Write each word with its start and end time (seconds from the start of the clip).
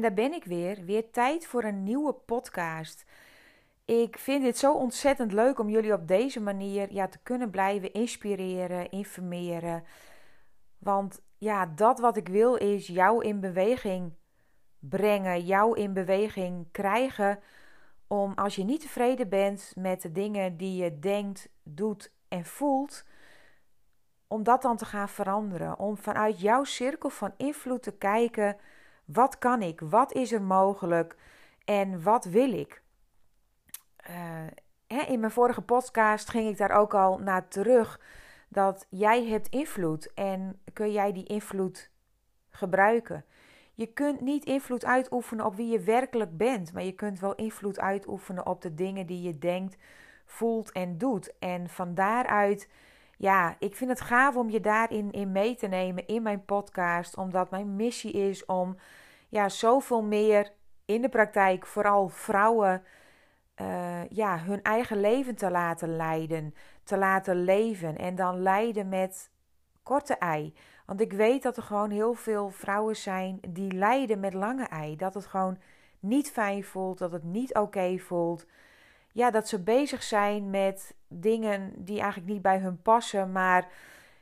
Daar 0.00 0.14
ben 0.14 0.32
ik 0.32 0.44
weer. 0.44 0.84
Weer 0.84 1.10
tijd 1.10 1.46
voor 1.46 1.64
een 1.64 1.82
nieuwe 1.82 2.12
podcast. 2.12 3.04
Ik 3.84 4.18
vind 4.18 4.44
het 4.44 4.58
zo 4.58 4.72
ontzettend 4.72 5.32
leuk 5.32 5.58
om 5.58 5.68
jullie 5.68 5.92
op 5.92 6.08
deze 6.08 6.40
manier 6.40 6.92
ja, 6.92 7.08
te 7.08 7.18
kunnen 7.22 7.50
blijven 7.50 7.92
inspireren, 7.92 8.90
informeren. 8.90 9.84
Want 10.78 11.22
ja, 11.38 11.66
dat 11.66 11.98
wat 11.98 12.16
ik 12.16 12.28
wil 12.28 12.54
is 12.54 12.86
jou 12.86 13.24
in 13.24 13.40
beweging 13.40 14.12
brengen, 14.78 15.40
jou 15.40 15.78
in 15.78 15.92
beweging 15.92 16.66
krijgen. 16.70 17.38
Om 18.06 18.32
als 18.34 18.56
je 18.56 18.64
niet 18.64 18.80
tevreden 18.80 19.28
bent 19.28 19.72
met 19.76 20.02
de 20.02 20.12
dingen 20.12 20.56
die 20.56 20.82
je 20.82 20.98
denkt, 20.98 21.48
doet 21.62 22.12
en 22.28 22.44
voelt, 22.44 23.04
om 24.28 24.42
dat 24.42 24.62
dan 24.62 24.76
te 24.76 24.84
gaan 24.84 25.08
veranderen. 25.08 25.78
Om 25.78 25.96
vanuit 25.96 26.40
jouw 26.40 26.64
cirkel 26.64 27.10
van 27.10 27.32
invloed 27.36 27.82
te 27.82 27.92
kijken 27.92 28.56
wat 29.12 29.38
kan 29.38 29.62
ik? 29.62 29.80
Wat 29.80 30.12
is 30.12 30.32
er 30.32 30.42
mogelijk? 30.42 31.16
En 31.64 32.02
wat 32.02 32.24
wil 32.24 32.52
ik? 32.52 32.82
Uh, 34.10 35.08
in 35.08 35.20
mijn 35.20 35.32
vorige 35.32 35.62
podcast 35.62 36.30
ging 36.30 36.48
ik 36.48 36.56
daar 36.56 36.70
ook 36.70 36.94
al 36.94 37.18
naar 37.18 37.48
terug. 37.48 38.00
Dat 38.48 38.86
jij 38.88 39.24
hebt 39.26 39.48
invloed 39.48 40.14
en 40.14 40.60
kun 40.72 40.92
jij 40.92 41.12
die 41.12 41.26
invloed 41.26 41.90
gebruiken. 42.50 43.24
Je 43.74 43.86
kunt 43.86 44.20
niet 44.20 44.44
invloed 44.44 44.84
uitoefenen 44.84 45.46
op 45.46 45.54
wie 45.54 45.68
je 45.68 45.80
werkelijk 45.80 46.36
bent, 46.36 46.72
maar 46.72 46.82
je 46.82 46.92
kunt 46.92 47.20
wel 47.20 47.34
invloed 47.34 47.78
uitoefenen 47.78 48.46
op 48.46 48.62
de 48.62 48.74
dingen 48.74 49.06
die 49.06 49.22
je 49.22 49.38
denkt, 49.38 49.76
voelt 50.24 50.72
en 50.72 50.98
doet. 50.98 51.38
En 51.38 51.68
van 51.68 51.94
daaruit, 51.94 52.68
ja, 53.20 53.56
ik 53.58 53.76
vind 53.76 53.90
het 53.90 54.00
gaaf 54.00 54.36
om 54.36 54.50
je 54.50 54.60
daarin 54.60 55.10
in 55.10 55.32
mee 55.32 55.56
te 55.56 55.66
nemen 55.66 56.06
in 56.06 56.22
mijn 56.22 56.44
podcast, 56.44 57.16
omdat 57.16 57.50
mijn 57.50 57.76
missie 57.76 58.12
is 58.12 58.44
om 58.44 58.76
ja, 59.28 59.48
zoveel 59.48 60.02
meer 60.02 60.52
in 60.84 61.02
de 61.02 61.08
praktijk, 61.08 61.66
vooral 61.66 62.08
vrouwen, 62.08 62.82
uh, 63.60 64.08
ja, 64.08 64.38
hun 64.38 64.62
eigen 64.62 65.00
leven 65.00 65.34
te 65.34 65.50
laten 65.50 65.96
leiden, 65.96 66.54
te 66.84 66.96
laten 66.96 67.44
leven. 67.44 67.98
En 67.98 68.14
dan 68.14 68.42
leiden 68.42 68.88
met 68.88 69.30
korte 69.82 70.14
ei. 70.14 70.54
Want 70.86 71.00
ik 71.00 71.12
weet 71.12 71.42
dat 71.42 71.56
er 71.56 71.62
gewoon 71.62 71.90
heel 71.90 72.14
veel 72.14 72.50
vrouwen 72.50 72.96
zijn 72.96 73.38
die 73.48 73.72
lijden 73.72 74.20
met 74.20 74.34
lange 74.34 74.64
ei. 74.64 74.96
Dat 74.96 75.14
het 75.14 75.26
gewoon 75.26 75.58
niet 75.98 76.30
fijn 76.30 76.64
voelt, 76.64 76.98
dat 76.98 77.12
het 77.12 77.24
niet 77.24 77.54
oké 77.54 77.98
voelt. 77.98 78.46
Ja, 79.12 79.30
dat 79.30 79.48
ze 79.48 79.62
bezig 79.62 80.02
zijn 80.02 80.50
met 80.50 80.94
dingen 81.08 81.72
die 81.84 82.00
eigenlijk 82.00 82.32
niet 82.32 82.42
bij 82.42 82.58
hun 82.58 82.82
passen, 82.82 83.32
maar 83.32 83.68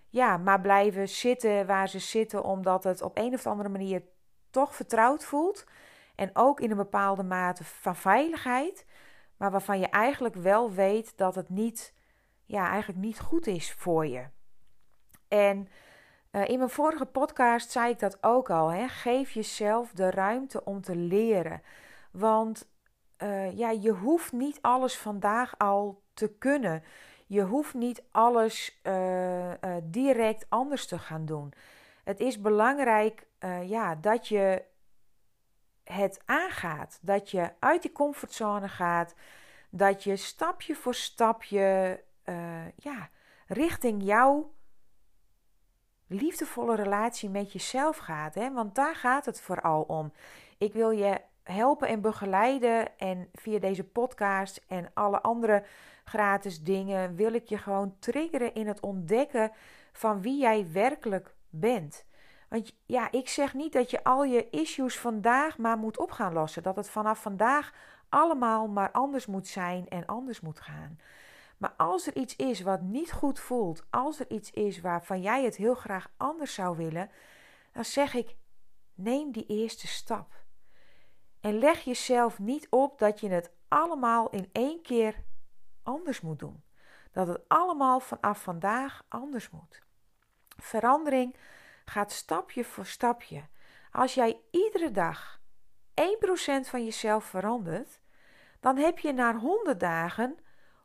ja, 0.09 0.37
maar 0.37 0.61
blijven 0.61 1.09
zitten 1.09 1.67
waar 1.67 1.89
ze 1.89 1.99
zitten, 1.99 2.45
omdat 2.45 2.85
het 2.85 3.03
op 3.03 3.19
een 3.19 3.35
of 3.35 3.47
andere 3.47 3.69
manier 3.69 4.03
toch 4.51 4.75
vertrouwd 4.75 5.25
voelt. 5.25 5.65
En 6.15 6.31
ook 6.33 6.61
in 6.61 6.71
een 6.71 6.77
bepaalde 6.77 7.23
mate 7.23 7.65
van 7.65 7.97
veiligheid. 7.97 8.87
Maar 9.37 9.51
waarvan 9.51 9.81
je 9.81 9.89
eigenlijk 9.89 10.35
wel 10.35 10.73
weet 10.73 11.17
dat 11.17 11.35
het 11.35 11.49
niet, 11.49 11.95
ja, 12.45 12.69
eigenlijk 12.69 13.01
niet 13.01 13.21
goed 13.21 13.47
is 13.47 13.73
voor 13.73 14.07
je. 14.07 14.27
En 15.29 15.69
uh, 16.33 16.49
in 16.49 16.59
mijn 16.59 16.71
vorige 16.71 17.05
podcast 17.05 17.71
zei 17.71 17.91
ik 17.91 17.99
dat 17.99 18.19
ook 18.21 18.51
al. 18.51 18.69
Hè? 18.69 18.89
Geef 18.89 19.31
jezelf 19.31 19.93
de 19.93 20.11
ruimte 20.11 20.65
om 20.65 20.81
te 20.81 20.97
leren. 20.97 21.63
Want 22.13 22.69
uh, 23.23 23.59
ja, 23.59 23.71
je 23.71 23.91
hoeft 23.91 24.33
niet 24.33 24.59
alles 24.61 24.97
vandaag 24.97 25.59
al 25.59 26.03
te 26.15 26.29
kunnen. 26.39 26.83
Je 27.27 27.43
hoeft 27.43 27.75
niet 27.75 28.03
alles 28.11 28.81
uh, 28.83 29.53
direct 29.83 30.47
anders 30.49 30.87
te 30.87 30.99
gaan 30.99 31.27
doen. 31.27 31.53
Het 32.05 32.21
is 32.21 32.41
belangrijk 32.41 33.27
ja, 33.65 33.95
dat 33.95 34.29
je 34.29 34.65
het 35.85 36.23
aangaat. 36.25 36.99
Dat 37.03 37.31
je 37.31 37.51
uit 37.59 37.83
die 37.83 37.93
comfortzone 37.93 38.69
gaat. 38.69 39.15
Dat 39.71 40.05
je 40.05 40.17
stapje 40.17 40.75
voor 40.75 40.95
stapje 40.95 42.01
ja, 42.77 43.09
richting 43.47 44.03
jouw 44.03 44.53
liefdevolle 46.09 46.75
relatie 46.75 47.29
met 47.29 47.53
jezelf 47.53 47.97
gaat. 47.97 48.35
Hè? 48.35 48.53
Want 48.53 48.75
daar 48.75 48.95
gaat 48.95 49.27
het 49.27 49.41
vooral 49.41 49.83
om. 49.83 50.13
Ik 50.59 50.73
wil 50.73 50.91
je 50.91 51.21
helpen 51.53 51.89
en 51.89 52.01
begeleiden. 52.01 52.99
En 52.99 53.29
via 53.33 53.59
deze 53.59 53.85
podcast 53.85 54.65
en 54.67 54.91
alle 54.95 55.21
andere 55.21 55.65
gratis 56.05 56.63
dingen 56.63 57.15
wil 57.15 57.33
ik 57.33 57.49
je 57.49 57.59
gewoon 57.59 57.97
triggeren 57.99 58.55
in 58.55 58.67
het 58.67 58.81
ontdekken 58.81 59.51
van 59.93 60.23
wie 60.23 60.41
jij 60.41 60.67
werkelijk 60.73 61.35
bent. 61.51 62.07
Want 62.49 62.77
ja, 62.87 63.11
ik 63.11 63.29
zeg 63.29 63.55
niet 63.55 63.73
dat 63.73 63.91
je 63.91 64.05
al 64.05 64.25
je 64.25 64.51
issues 64.51 64.99
vandaag 64.99 65.59
maar 65.59 65.79
moet 65.79 65.99
op 65.99 66.11
gaan 66.11 66.33
lossen. 66.33 66.63
Dat 66.63 66.77
het 66.77 66.91
vanaf 66.91 67.23
vandaag 67.23 67.73
allemaal 68.09 68.69
maar 68.69 68.91
anders 68.91 69.27
moet 69.27 69.47
zijn 69.47 69.89
en 69.89 70.07
anders 70.07 70.41
moet 70.41 70.61
gaan. 70.61 70.99
Maar 71.59 71.75
als 71.77 72.07
er 72.07 72.17
iets 72.17 72.37
is 72.37 72.61
wat 72.61 72.81
niet 72.81 73.13
goed 73.13 73.41
voelt, 73.41 73.83
als 73.91 74.21
er 74.21 74.31
iets 74.31 74.51
is 74.51 74.81
waarvan 74.81 75.21
jij 75.21 75.45
het 75.45 75.57
heel 75.57 75.75
graag 75.75 76.11
anders 76.17 76.55
zou 76.55 76.77
willen, 76.77 77.11
dan 77.73 77.85
zeg 77.85 78.15
ik: 78.15 78.37
neem 78.95 79.33
die 79.33 79.47
eerste 79.47 79.87
stap. 79.87 80.47
En 81.41 81.59
leg 81.59 81.81
jezelf 81.81 82.39
niet 82.39 82.67
op 82.71 82.99
dat 82.99 83.21
je 83.21 83.29
het 83.29 83.51
allemaal 83.69 84.31
in 84.31 84.49
één 84.53 84.83
keer 84.83 85.25
anders 85.83 86.21
moet 86.21 86.39
doen. 86.39 86.63
Dat 87.13 87.27
het 87.27 87.49
allemaal 87.49 88.01
vanaf 88.01 88.43
vandaag 88.43 89.05
anders 89.09 89.51
moet. 89.51 89.83
Verandering 90.57 91.37
gaat 91.85 92.13
stapje 92.13 92.65
voor 92.65 92.87
stapje. 92.87 93.49
Als 93.93 94.15
jij 94.15 94.41
iedere 94.51 94.91
dag 94.91 95.41
1% 95.95 96.03
van 96.69 96.85
jezelf 96.85 97.25
verandert, 97.25 98.01
dan 98.61 98.77
heb 98.77 98.99
je 98.99 99.13
na 99.13 99.37
100 99.37 99.81
dagen 99.81 100.39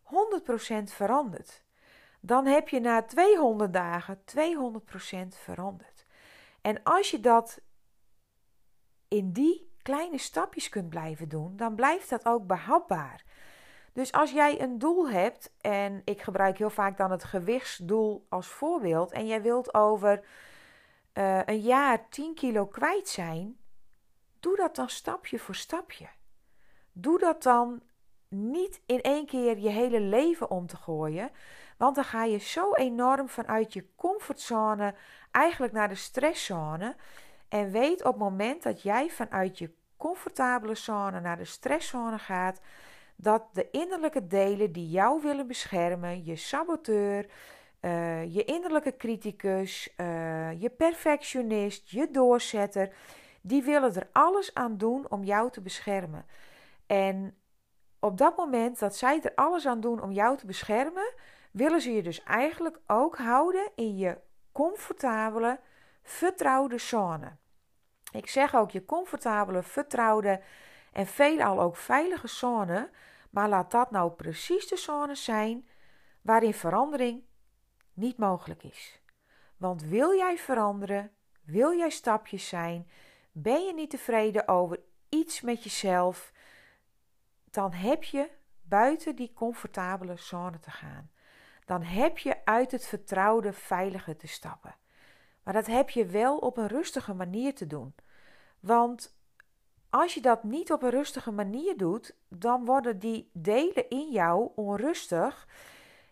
100% 0.03 0.84
veranderd. 0.84 1.64
Dan 2.20 2.46
heb 2.46 2.70
je 2.70 2.80
na 2.80 3.03
200 3.03 3.74
dagen 3.74 4.18
200% 4.18 4.24
veranderd. 5.28 6.06
En 6.62 6.84
als 6.84 7.12
je 7.12 7.20
dat 7.20 7.62
in 9.08 9.31
die 9.31 9.72
kleine 9.84 10.18
stapjes 10.18 10.70
kunt 10.70 10.90
blijven 10.90 11.30
doen, 11.30 11.58
dan 11.58 11.76
blijft 11.76 12.10
dat 12.10 12.26
ook 12.26 12.48
behapbaar. 12.48 13.24
Dus 13.94 14.12
als 14.12 14.32
jij 14.32 14.62
een 14.62 14.80
doel 14.80 15.10
hebt, 15.10 15.54
en 15.62 16.02
ik 16.06 16.22
gebruik 16.22 16.58
heel 16.58 16.70
vaak 16.70 16.98
dan 16.98 17.12
het 17.12 17.24
gewichtsdoel 17.24 18.26
als 18.30 18.48
voorbeeld, 18.48 19.12
en 19.12 19.28
jij 19.28 19.42
wilt 19.42 19.74
over 19.74 20.26
uh, 21.14 21.40
een 21.46 21.62
jaar 21.62 22.10
10 22.10 22.34
kilo 22.34 22.66
kwijt 22.66 23.08
zijn, 23.08 23.58
doe 24.40 24.56
dat 24.56 24.76
dan 24.76 24.90
stapje 24.90 25.40
voor 25.40 25.56
stapje. 25.56 26.08
Doe 26.92 27.20
dat 27.20 27.44
dan 27.44 27.82
niet 28.28 28.82
in 28.86 29.02
één 29.02 29.26
keer 29.26 29.58
je 29.58 29.70
hele 29.70 30.00
leven 30.00 30.50
om 30.50 30.68
te 30.68 30.78
gooien, 30.78 31.32
want 31.78 31.96
dan 31.96 32.04
ga 32.04 32.24
je 32.24 32.38
zo 32.38 32.74
enorm 32.74 33.30
vanuit 33.30 33.74
je 33.74 33.88
comfortzone 33.96 34.96
eigenlijk 35.32 35.74
naar 35.74 35.90
de 35.90 35.96
stresszone. 35.96 36.96
En 37.53 37.72
weet 37.72 38.03
op 38.03 38.11
het 38.11 38.22
moment 38.22 38.64
dat 38.64 38.82
jij 38.82 39.09
vanuit 39.09 39.58
je 39.58 39.72
comfortabele 39.97 40.76
zone 40.76 41.20
naar 41.20 41.38
de 41.38 41.46
stresszone 41.46 42.17
gaat, 42.17 42.61
dat 43.16 43.44
de 43.52 43.70
innerlijke 43.72 44.28
delen 44.28 44.72
die 44.72 44.90
jou 44.90 45.22
willen 45.22 45.47
beschermen, 45.47 46.23
je 46.23 46.35
saboteur, 46.35 47.29
uh, 47.82 48.34
je 48.34 48.44
innerlijke 48.44 48.97
criticus, 48.97 49.94
uh, 49.97 50.61
je 50.61 50.70
perfectionist, 50.70 51.90
je 51.90 52.11
doorzetter, 52.11 52.94
die 53.41 53.64
willen 53.64 53.96
er 53.96 54.09
alles 54.11 54.53
aan 54.53 54.78
doen 54.78 55.09
om 55.09 55.23
jou 55.23 55.52
te 55.52 55.61
beschermen. 55.61 56.26
En 56.88 57.38
op 58.00 58.17
dat 58.17 58.38
moment 58.38 58.79
dat 58.79 58.96
zij 58.96 59.22
er 59.22 59.35
alles 59.35 59.66
aan 59.66 59.79
doen 59.79 60.02
om 60.02 60.11
jou 60.11 60.38
te 60.38 60.46
beschermen, 60.46 61.14
willen 61.52 61.82
ze 61.82 61.91
je 61.91 62.03
dus 62.03 62.23
eigenlijk 62.23 62.79
ook 62.88 63.17
houden 63.17 63.72
in 63.76 63.97
je 63.97 64.17
comfortabele, 64.52 65.59
vertrouwde 66.03 66.78
zone. 66.78 67.41
Ik 68.14 68.30
zeg 68.30 68.56
ook 68.56 68.72
je 68.72 68.86
comfortabele, 68.86 69.64
vertrouwde 69.64 70.42
en 70.92 71.08
veelal 71.08 71.62
ook 71.62 71.76
veilige 71.76 72.28
zone, 72.28 72.90
maar 73.30 73.50
laat 73.50 73.72
dat 73.72 73.92
nou 73.92 74.12
precies 74.12 74.68
de 74.68 74.78
zone 74.78 75.16
zijn 75.16 75.68
waarin 76.22 76.54
verandering 76.54 77.24
niet 77.94 78.18
mogelijk 78.18 78.64
is. 78.64 79.02
Want 79.58 79.84
wil 79.84 80.16
jij 80.16 80.38
veranderen, 80.38 81.12
Wil 81.44 81.78
jij 81.78 81.90
stapjes 81.90 82.48
zijn? 82.48 82.90
Ben 83.32 83.66
je 83.66 83.74
niet 83.74 83.90
tevreden 83.90 84.48
over 84.48 84.80
iets 85.10 85.42
met 85.42 85.64
jezelf? 85.64 86.32
Dan 87.52 87.74
heb 87.74 88.04
je 88.04 88.30
buiten 88.62 89.16
die 89.16 89.34
comfortabele 89.34 90.18
zone 90.18 90.60
te 90.60 90.72
gaan. 90.72 91.12
Dan 91.66 91.84
heb 91.84 92.18
je 92.18 92.46
uit 92.46 92.72
het 92.72 92.86
vertrouwde 92.86 93.54
veilige 93.54 94.16
te 94.16 94.28
stappen. 94.28 94.76
Maar 95.43 95.53
dat 95.53 95.66
heb 95.66 95.90
je 95.90 96.05
wel 96.05 96.37
op 96.37 96.57
een 96.57 96.67
rustige 96.67 97.13
manier 97.13 97.55
te 97.55 97.67
doen. 97.67 97.95
Want 98.59 99.16
als 99.90 100.13
je 100.13 100.22
dat 100.22 100.43
niet 100.43 100.72
op 100.72 100.84
een 100.84 100.90
rustige 100.90 101.31
manier 101.31 101.78
doet, 101.78 102.16
dan 102.28 102.66
worden 102.66 102.99
die 102.99 103.29
delen 103.34 103.90
in 103.90 104.11
jou 104.11 104.49
onrustig. 104.55 105.47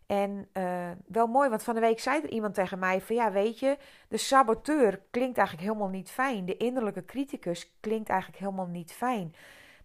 En 0.06 0.48
uh, 0.54 0.90
wel 1.08 1.28
mooi, 1.28 1.50
want 1.50 1.64
van 1.64 1.76
de 1.76 1.82
week 1.82 2.00
zei 2.00 2.22
er 2.22 2.30
iemand 2.30 2.54
tegen 2.54 2.80
mij 2.80 3.02
van 3.02 3.16
ja, 3.16 3.32
weet 3.32 3.60
je, 3.60 3.78
de 4.08 4.18
saboteur 4.18 5.02
klinkt 5.12 5.38
eigenlijk 5.38 5.68
helemaal 5.68 5.90
niet 5.90 6.10
fijn. 6.10 6.46
De 6.46 6.58
innerlijke 6.58 7.06
criticus 7.06 7.78
klinkt 7.80 8.10
eigenlijk 8.10 8.40
helemaal 8.40 8.68
niet 8.68 8.92
fijn. 8.92 9.36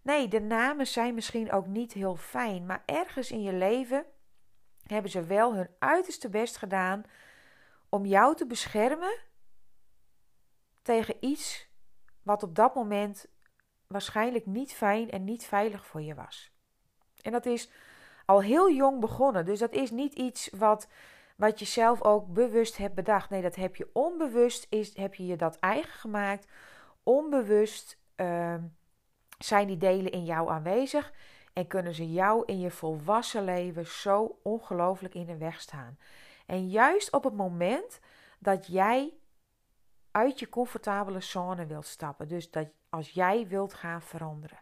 Nee, 0.03 0.29
de 0.29 0.41
namen 0.41 0.87
zijn 0.87 1.15
misschien 1.15 1.53
ook 1.53 1.67
niet 1.67 1.93
heel 1.93 2.17
fijn, 2.17 2.67
maar 2.67 2.83
ergens 2.87 3.31
in 3.31 3.43
je 3.43 3.53
leven 3.53 4.05
hebben 4.87 5.11
ze 5.11 5.25
wel 5.25 5.55
hun 5.55 5.69
uiterste 5.79 6.29
best 6.29 6.57
gedaan 6.57 7.05
om 7.89 8.07
jou 8.07 8.37
te 8.37 8.47
beschermen 8.47 9.19
tegen 10.87 11.17
iets 11.21 11.69
wat 12.23 12.43
op 12.43 12.55
dat 12.55 12.75
moment 12.75 13.27
waarschijnlijk 13.87 14.47
niet 14.47 14.73
fijn 14.73 15.11
en 15.11 15.25
niet 15.25 15.45
veilig 15.45 15.87
voor 15.87 16.03
je 16.03 16.15
was. 16.15 16.53
En 17.23 17.33
dat 17.33 17.47
is 17.47 17.71
al 18.27 18.43
heel 18.43 18.71
jong 18.71 19.01
begonnen. 19.01 19.45
Dus 19.45 19.59
dat 19.59 19.73
is 19.73 19.91
niet 19.91 20.15
iets 20.15 20.51
wat, 20.57 20.89
wat 21.37 21.59
je 21.59 21.65
zelf 21.65 22.03
ook 22.03 22.33
bewust 22.33 22.77
hebt 22.77 22.95
bedacht. 22.95 23.31
Nee, 23.31 23.43
dat 23.43 23.55
heb 23.55 23.77
je 23.77 23.91
onbewust, 23.93 24.67
is, 24.71 24.97
heb 24.97 25.15
je 25.15 25.27
je 25.27 25.37
dat 25.37 25.59
eigen 25.59 25.93
gemaakt. 25.93 26.47
Onbewust 27.03 27.99
uh, 28.17 28.55
zijn 29.39 29.67
die 29.67 29.77
delen 29.77 30.13
in 30.13 30.25
jou 30.25 30.51
aanwezig. 30.51 31.13
En 31.53 31.67
kunnen 31.67 31.95
ze 31.95 32.13
jou 32.13 32.43
in 32.45 32.61
je 32.61 32.71
volwassen 32.71 33.45
leven 33.45 33.87
zo 33.87 34.39
ongelooflijk 34.43 35.15
in 35.15 35.27
de 35.27 35.37
weg 35.37 35.61
staan. 35.61 35.99
En 36.47 36.69
juist 36.69 37.13
op 37.13 37.25
het 37.25 37.35
moment 37.35 38.01
dat 38.39 38.67
jij 38.67 39.13
uit 40.17 40.39
je 40.39 40.49
comfortabele 40.49 41.21
zone 41.21 41.67
wilt 41.67 41.87
stappen. 41.87 42.29
Dus 42.29 42.51
dat 42.51 42.69
als 42.89 43.11
jij 43.11 43.47
wilt 43.49 43.75
gaan 43.75 44.03
veranderen. 44.03 44.59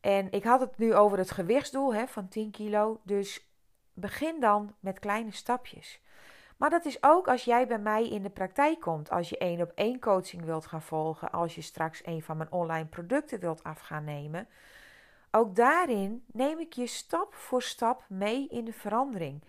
En 0.00 0.32
ik 0.32 0.44
had 0.44 0.60
het 0.60 0.78
nu 0.78 0.94
over 0.94 1.18
het 1.18 1.30
gewichtsdoel 1.30 1.94
hè, 1.94 2.06
van 2.06 2.28
10 2.28 2.50
kilo. 2.50 3.00
Dus 3.02 3.46
begin 3.92 4.40
dan 4.40 4.74
met 4.80 4.98
kleine 4.98 5.32
stapjes. 5.32 6.00
Maar 6.56 6.70
dat 6.70 6.84
is 6.84 7.02
ook 7.02 7.28
als 7.28 7.44
jij 7.44 7.66
bij 7.66 7.78
mij 7.78 8.08
in 8.08 8.22
de 8.22 8.30
praktijk 8.30 8.80
komt. 8.80 9.10
Als 9.10 9.28
je 9.28 9.38
één 9.38 9.60
op 9.60 9.72
één 9.74 10.00
coaching 10.00 10.44
wilt 10.44 10.66
gaan 10.66 10.82
volgen. 10.82 11.30
Als 11.30 11.54
je 11.54 11.62
straks 11.62 12.06
een 12.06 12.22
van 12.22 12.36
mijn 12.36 12.52
online 12.52 12.86
producten 12.86 13.40
wilt 13.40 13.62
af 13.62 13.80
gaan 13.80 14.04
nemen. 14.04 14.48
Ook 15.30 15.56
daarin 15.56 16.24
neem 16.26 16.58
ik 16.58 16.72
je 16.72 16.86
stap 16.86 17.34
voor 17.34 17.62
stap 17.62 18.04
mee 18.08 18.48
in 18.48 18.64
de 18.64 18.72
verandering. 18.72 19.42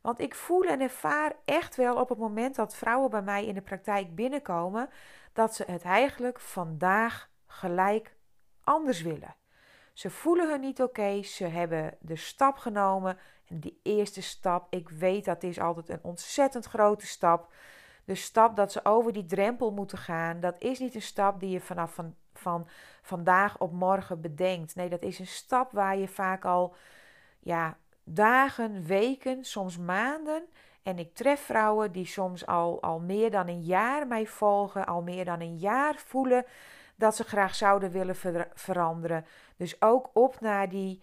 Want 0.00 0.20
ik 0.20 0.34
voel 0.34 0.62
en 0.62 0.80
ervaar 0.80 1.32
echt 1.44 1.76
wel 1.76 1.96
op 1.96 2.08
het 2.08 2.18
moment 2.18 2.54
dat 2.54 2.76
vrouwen 2.76 3.10
bij 3.10 3.22
mij 3.22 3.46
in 3.46 3.54
de 3.54 3.60
praktijk 3.60 4.14
binnenkomen. 4.14 4.88
Dat 5.32 5.54
ze 5.54 5.64
het 5.66 5.82
eigenlijk 5.82 6.40
vandaag 6.40 7.30
gelijk 7.46 8.16
anders 8.64 9.02
willen. 9.02 9.34
Ze 9.92 10.10
voelen 10.10 10.50
hun 10.50 10.60
niet 10.60 10.82
oké, 10.82 11.22
ze 11.22 11.44
hebben 11.44 11.96
de 12.00 12.16
stap 12.16 12.56
genomen. 12.56 13.18
En 13.46 13.60
die 13.60 13.80
eerste 13.82 14.22
stap, 14.22 14.66
ik 14.70 14.88
weet 14.88 15.24
dat 15.24 15.42
is 15.42 15.60
altijd 15.60 15.88
een 15.88 16.02
ontzettend 16.02 16.66
grote 16.66 17.06
stap. 17.06 17.52
De 18.04 18.14
stap 18.14 18.56
dat 18.56 18.72
ze 18.72 18.84
over 18.84 19.12
die 19.12 19.26
drempel 19.26 19.72
moeten 19.72 19.98
gaan, 19.98 20.40
dat 20.40 20.54
is 20.58 20.78
niet 20.78 20.94
een 20.94 21.02
stap 21.02 21.40
die 21.40 21.50
je 21.50 21.60
vanaf 21.60 21.94
van, 21.94 22.14
van 22.32 22.68
vandaag 23.02 23.58
op 23.58 23.72
morgen 23.72 24.20
bedenkt. 24.20 24.74
Nee, 24.74 24.88
dat 24.88 25.02
is 25.02 25.18
een 25.18 25.26
stap 25.26 25.72
waar 25.72 25.96
je 25.96 26.08
vaak 26.08 26.44
al 26.44 26.74
ja, 27.40 27.78
dagen, 28.04 28.84
weken, 28.84 29.44
soms 29.44 29.78
maanden. 29.78 30.42
En 30.82 30.98
ik 30.98 31.14
tref 31.14 31.40
vrouwen 31.40 31.92
die 31.92 32.06
soms 32.06 32.46
al, 32.46 32.82
al 32.82 33.00
meer 33.00 33.30
dan 33.30 33.48
een 33.48 33.62
jaar 33.62 34.06
mij 34.06 34.26
volgen, 34.26 34.86
al 34.86 35.02
meer 35.02 35.24
dan 35.24 35.40
een 35.40 35.56
jaar 35.56 35.94
voelen 35.96 36.44
dat 36.96 37.16
ze 37.16 37.24
graag 37.24 37.54
zouden 37.54 37.90
willen 37.90 38.16
veranderen. 38.54 39.26
Dus 39.56 39.82
ook 39.82 40.10
op 40.12 40.40
naar 40.40 40.68
die 40.68 41.02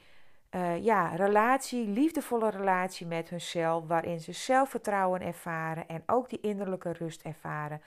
uh, 0.51 0.83
ja, 0.83 1.15
relatie, 1.15 1.87
liefdevolle 1.87 2.49
relatie 2.49 3.07
met 3.07 3.29
hunzelf, 3.29 3.87
waarin 3.87 4.19
ze 4.19 4.31
zelfvertrouwen 4.31 5.21
ervaren 5.21 5.87
en 5.87 6.03
ook 6.05 6.29
die 6.29 6.39
innerlijke 6.39 6.91
rust 6.91 7.21
ervaren. 7.21 7.81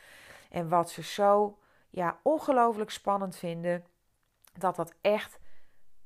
En 0.51 0.69
wat 0.69 0.91
ze 0.91 1.03
zo 1.03 1.59
ja, 1.91 2.19
ongelooflijk 2.23 2.91
spannend 2.91 3.37
vinden, 3.37 3.85
dat 4.59 4.77
dat 4.77 4.95
echt 5.01 5.39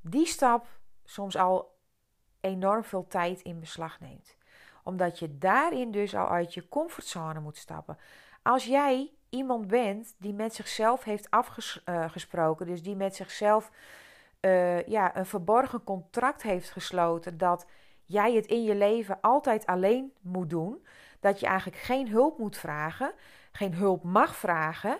die 0.01 0.25
stap 0.25 0.67
soms 1.03 1.37
al 1.37 1.74
enorm 2.45 2.83
veel 2.83 3.07
tijd 3.07 3.41
in 3.41 3.59
beslag 3.59 3.99
neemt. 3.99 4.35
Omdat 4.83 5.19
je 5.19 5.37
daarin 5.37 5.91
dus 5.91 6.15
al 6.15 6.27
uit 6.27 6.53
je 6.53 6.69
comfortzone 6.69 7.39
moet 7.39 7.57
stappen. 7.57 7.97
Als 8.43 8.65
jij 8.65 9.11
iemand 9.29 9.67
bent 9.67 10.15
die 10.17 10.33
met 10.33 10.53
zichzelf 10.53 11.03
heeft 11.03 11.29
afgesproken, 11.29 12.65
dus 12.65 12.83
die 12.83 12.95
met 12.95 13.15
zichzelf 13.15 13.71
uh, 14.41 14.83
ja, 14.83 15.17
een 15.17 15.25
verborgen 15.25 15.83
contract 15.83 16.41
heeft 16.41 16.69
gesloten 16.69 17.37
dat 17.37 17.65
jij 18.05 18.33
het 18.33 18.45
in 18.45 18.63
je 18.63 18.75
leven 18.75 19.17
altijd 19.21 19.65
alleen 19.65 20.13
moet 20.21 20.49
doen, 20.49 20.85
dat 21.19 21.39
je 21.39 21.45
eigenlijk 21.45 21.81
geen 21.81 22.09
hulp 22.09 22.37
moet 22.37 22.57
vragen, 22.57 23.13
geen 23.51 23.73
hulp 23.73 24.03
mag 24.03 24.35
vragen, 24.35 24.97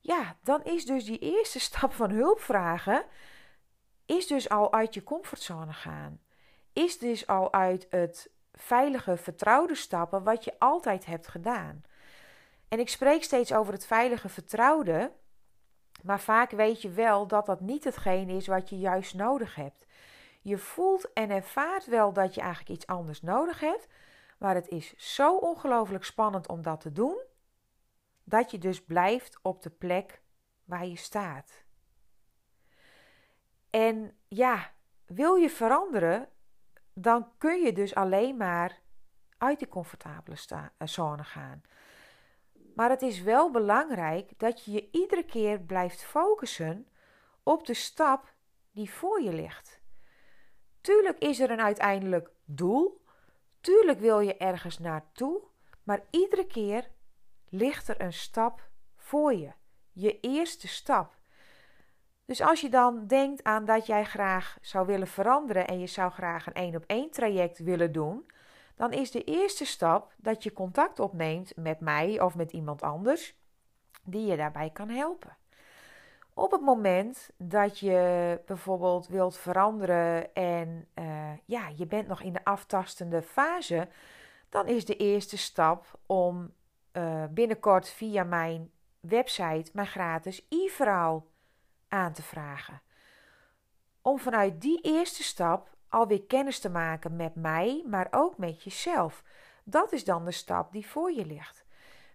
ja, 0.00 0.36
dan 0.42 0.64
is 0.64 0.84
dus 0.84 1.04
die 1.04 1.18
eerste 1.18 1.60
stap 1.70 1.92
van 1.92 2.10
hulp 2.10 2.40
vragen, 2.40 3.04
is 4.16 4.26
dus 4.26 4.48
al 4.48 4.72
uit 4.72 4.94
je 4.94 5.02
comfortzone 5.02 5.72
gaan. 5.72 6.20
Is 6.72 6.98
dus 6.98 7.26
al 7.26 7.52
uit 7.52 7.86
het 7.90 8.30
veilige, 8.52 9.16
vertrouwde 9.16 9.74
stappen 9.74 10.22
wat 10.22 10.44
je 10.44 10.58
altijd 10.58 11.06
hebt 11.06 11.28
gedaan. 11.28 11.84
En 12.68 12.78
ik 12.78 12.88
spreek 12.88 13.22
steeds 13.22 13.52
over 13.52 13.72
het 13.72 13.86
veilige 13.86 14.28
vertrouwde, 14.28 15.12
maar 16.02 16.20
vaak 16.20 16.50
weet 16.50 16.82
je 16.82 16.90
wel 16.90 17.26
dat 17.26 17.46
dat 17.46 17.60
niet 17.60 17.84
hetgeen 17.84 18.28
is 18.28 18.46
wat 18.46 18.68
je 18.68 18.78
juist 18.78 19.14
nodig 19.14 19.54
hebt. 19.54 19.86
Je 20.40 20.58
voelt 20.58 21.12
en 21.12 21.30
ervaart 21.30 21.86
wel 21.86 22.12
dat 22.12 22.34
je 22.34 22.40
eigenlijk 22.40 22.70
iets 22.70 22.86
anders 22.86 23.22
nodig 23.22 23.60
hebt, 23.60 23.88
maar 24.38 24.54
het 24.54 24.68
is 24.68 24.94
zo 24.96 25.36
ongelooflijk 25.36 26.04
spannend 26.04 26.48
om 26.48 26.62
dat 26.62 26.80
te 26.80 26.92
doen, 26.92 27.22
dat 28.24 28.50
je 28.50 28.58
dus 28.58 28.84
blijft 28.84 29.38
op 29.42 29.62
de 29.62 29.70
plek 29.70 30.22
waar 30.64 30.86
je 30.86 30.96
staat. 30.96 31.61
En 33.72 34.16
ja, 34.28 34.70
wil 35.06 35.34
je 35.34 35.50
veranderen, 35.50 36.28
dan 36.92 37.28
kun 37.38 37.62
je 37.62 37.72
dus 37.72 37.94
alleen 37.94 38.36
maar 38.36 38.80
uit 39.38 39.58
die 39.58 39.68
comfortabele 39.68 40.36
eh, 40.46 40.86
zone 40.86 41.24
gaan. 41.24 41.62
Maar 42.74 42.90
het 42.90 43.02
is 43.02 43.22
wel 43.22 43.50
belangrijk 43.50 44.38
dat 44.38 44.64
je 44.64 44.70
je 44.72 44.88
iedere 44.90 45.24
keer 45.24 45.60
blijft 45.60 46.04
focussen 46.04 46.88
op 47.42 47.66
de 47.66 47.74
stap 47.74 48.34
die 48.72 48.90
voor 48.90 49.22
je 49.22 49.32
ligt. 49.32 49.80
Tuurlijk 50.80 51.18
is 51.18 51.40
er 51.40 51.50
een 51.50 51.60
uiteindelijk 51.60 52.30
doel. 52.44 53.04
Tuurlijk 53.60 54.00
wil 54.00 54.20
je 54.20 54.36
ergens 54.36 54.78
naartoe. 54.78 55.42
Maar 55.82 56.04
iedere 56.10 56.46
keer 56.46 56.90
ligt 57.48 57.88
er 57.88 58.00
een 58.00 58.12
stap 58.12 58.68
voor 58.96 59.34
je. 59.34 59.52
Je 59.92 60.20
eerste 60.20 60.68
stap. 60.68 61.20
Dus 62.24 62.40
als 62.40 62.60
je 62.60 62.68
dan 62.68 63.06
denkt 63.06 63.44
aan 63.44 63.64
dat 63.64 63.86
jij 63.86 64.04
graag 64.04 64.58
zou 64.60 64.86
willen 64.86 65.06
veranderen 65.06 65.66
en 65.66 65.80
je 65.80 65.86
zou 65.86 66.10
graag 66.10 66.46
een 66.46 66.52
één 66.52 66.76
op 66.76 66.84
één 66.86 67.10
traject 67.10 67.58
willen 67.58 67.92
doen, 67.92 68.26
dan 68.74 68.92
is 68.92 69.10
de 69.10 69.24
eerste 69.24 69.64
stap 69.64 70.12
dat 70.16 70.42
je 70.42 70.52
contact 70.52 71.00
opneemt 71.00 71.56
met 71.56 71.80
mij 71.80 72.20
of 72.20 72.34
met 72.34 72.52
iemand 72.52 72.82
anders 72.82 73.36
die 74.04 74.26
je 74.26 74.36
daarbij 74.36 74.70
kan 74.70 74.88
helpen. 74.88 75.36
Op 76.34 76.50
het 76.50 76.60
moment 76.60 77.30
dat 77.36 77.78
je 77.78 78.40
bijvoorbeeld 78.46 79.08
wilt 79.08 79.38
veranderen 79.38 80.34
en 80.34 80.88
uh, 80.94 81.30
ja, 81.44 81.68
je 81.76 81.86
bent 81.86 82.08
nog 82.08 82.22
in 82.22 82.32
de 82.32 82.44
aftastende 82.44 83.22
fase, 83.22 83.88
dan 84.48 84.66
is 84.66 84.84
de 84.84 84.96
eerste 84.96 85.36
stap 85.36 85.98
om 86.06 86.52
uh, 86.92 87.24
binnenkort 87.30 87.88
via 87.88 88.24
mijn 88.24 88.70
website 89.00 89.70
mijn 89.72 89.86
gratis 89.86 90.46
e-verhaal 90.48 91.26
aan 91.92 92.12
te 92.12 92.22
vragen. 92.22 92.82
Om 94.02 94.18
vanuit 94.18 94.60
die 94.60 94.80
eerste 94.80 95.22
stap 95.22 95.70
alweer 95.88 96.22
kennis 96.22 96.58
te 96.58 96.70
maken 96.70 97.16
met 97.16 97.34
mij, 97.34 97.84
maar 97.86 98.08
ook 98.10 98.38
met 98.38 98.62
jezelf. 98.62 99.22
Dat 99.64 99.92
is 99.92 100.04
dan 100.04 100.24
de 100.24 100.30
stap 100.30 100.72
die 100.72 100.86
voor 100.86 101.12
je 101.12 101.26
ligt. 101.26 101.64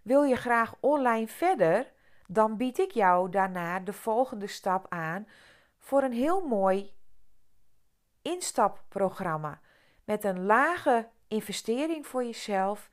Wil 0.02 0.22
je 0.22 0.36
graag 0.36 0.74
online 0.80 1.28
verder, 1.28 1.92
dan 2.26 2.56
bied 2.56 2.78
ik 2.78 2.90
jou 2.90 3.30
daarna 3.30 3.80
de 3.80 3.92
volgende 3.92 4.46
stap 4.46 4.86
aan 4.88 5.28
voor 5.78 6.02
een 6.02 6.12
heel 6.12 6.46
mooi 6.46 6.92
instapprogramma 8.22 9.60
met 10.04 10.24
een 10.24 10.44
lage 10.44 11.08
investering 11.28 12.06
voor 12.06 12.24
jezelf, 12.24 12.90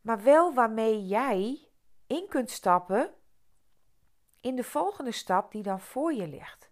maar 0.00 0.22
wel 0.22 0.54
waarmee 0.54 1.06
jij 1.06 1.68
in 2.06 2.26
kunt 2.28 2.50
stappen 2.50 3.10
in 4.46 4.56
de 4.56 4.64
volgende 4.64 5.12
stap 5.12 5.52
die 5.52 5.62
dan 5.62 5.80
voor 5.80 6.12
je 6.12 6.28
ligt. 6.28 6.70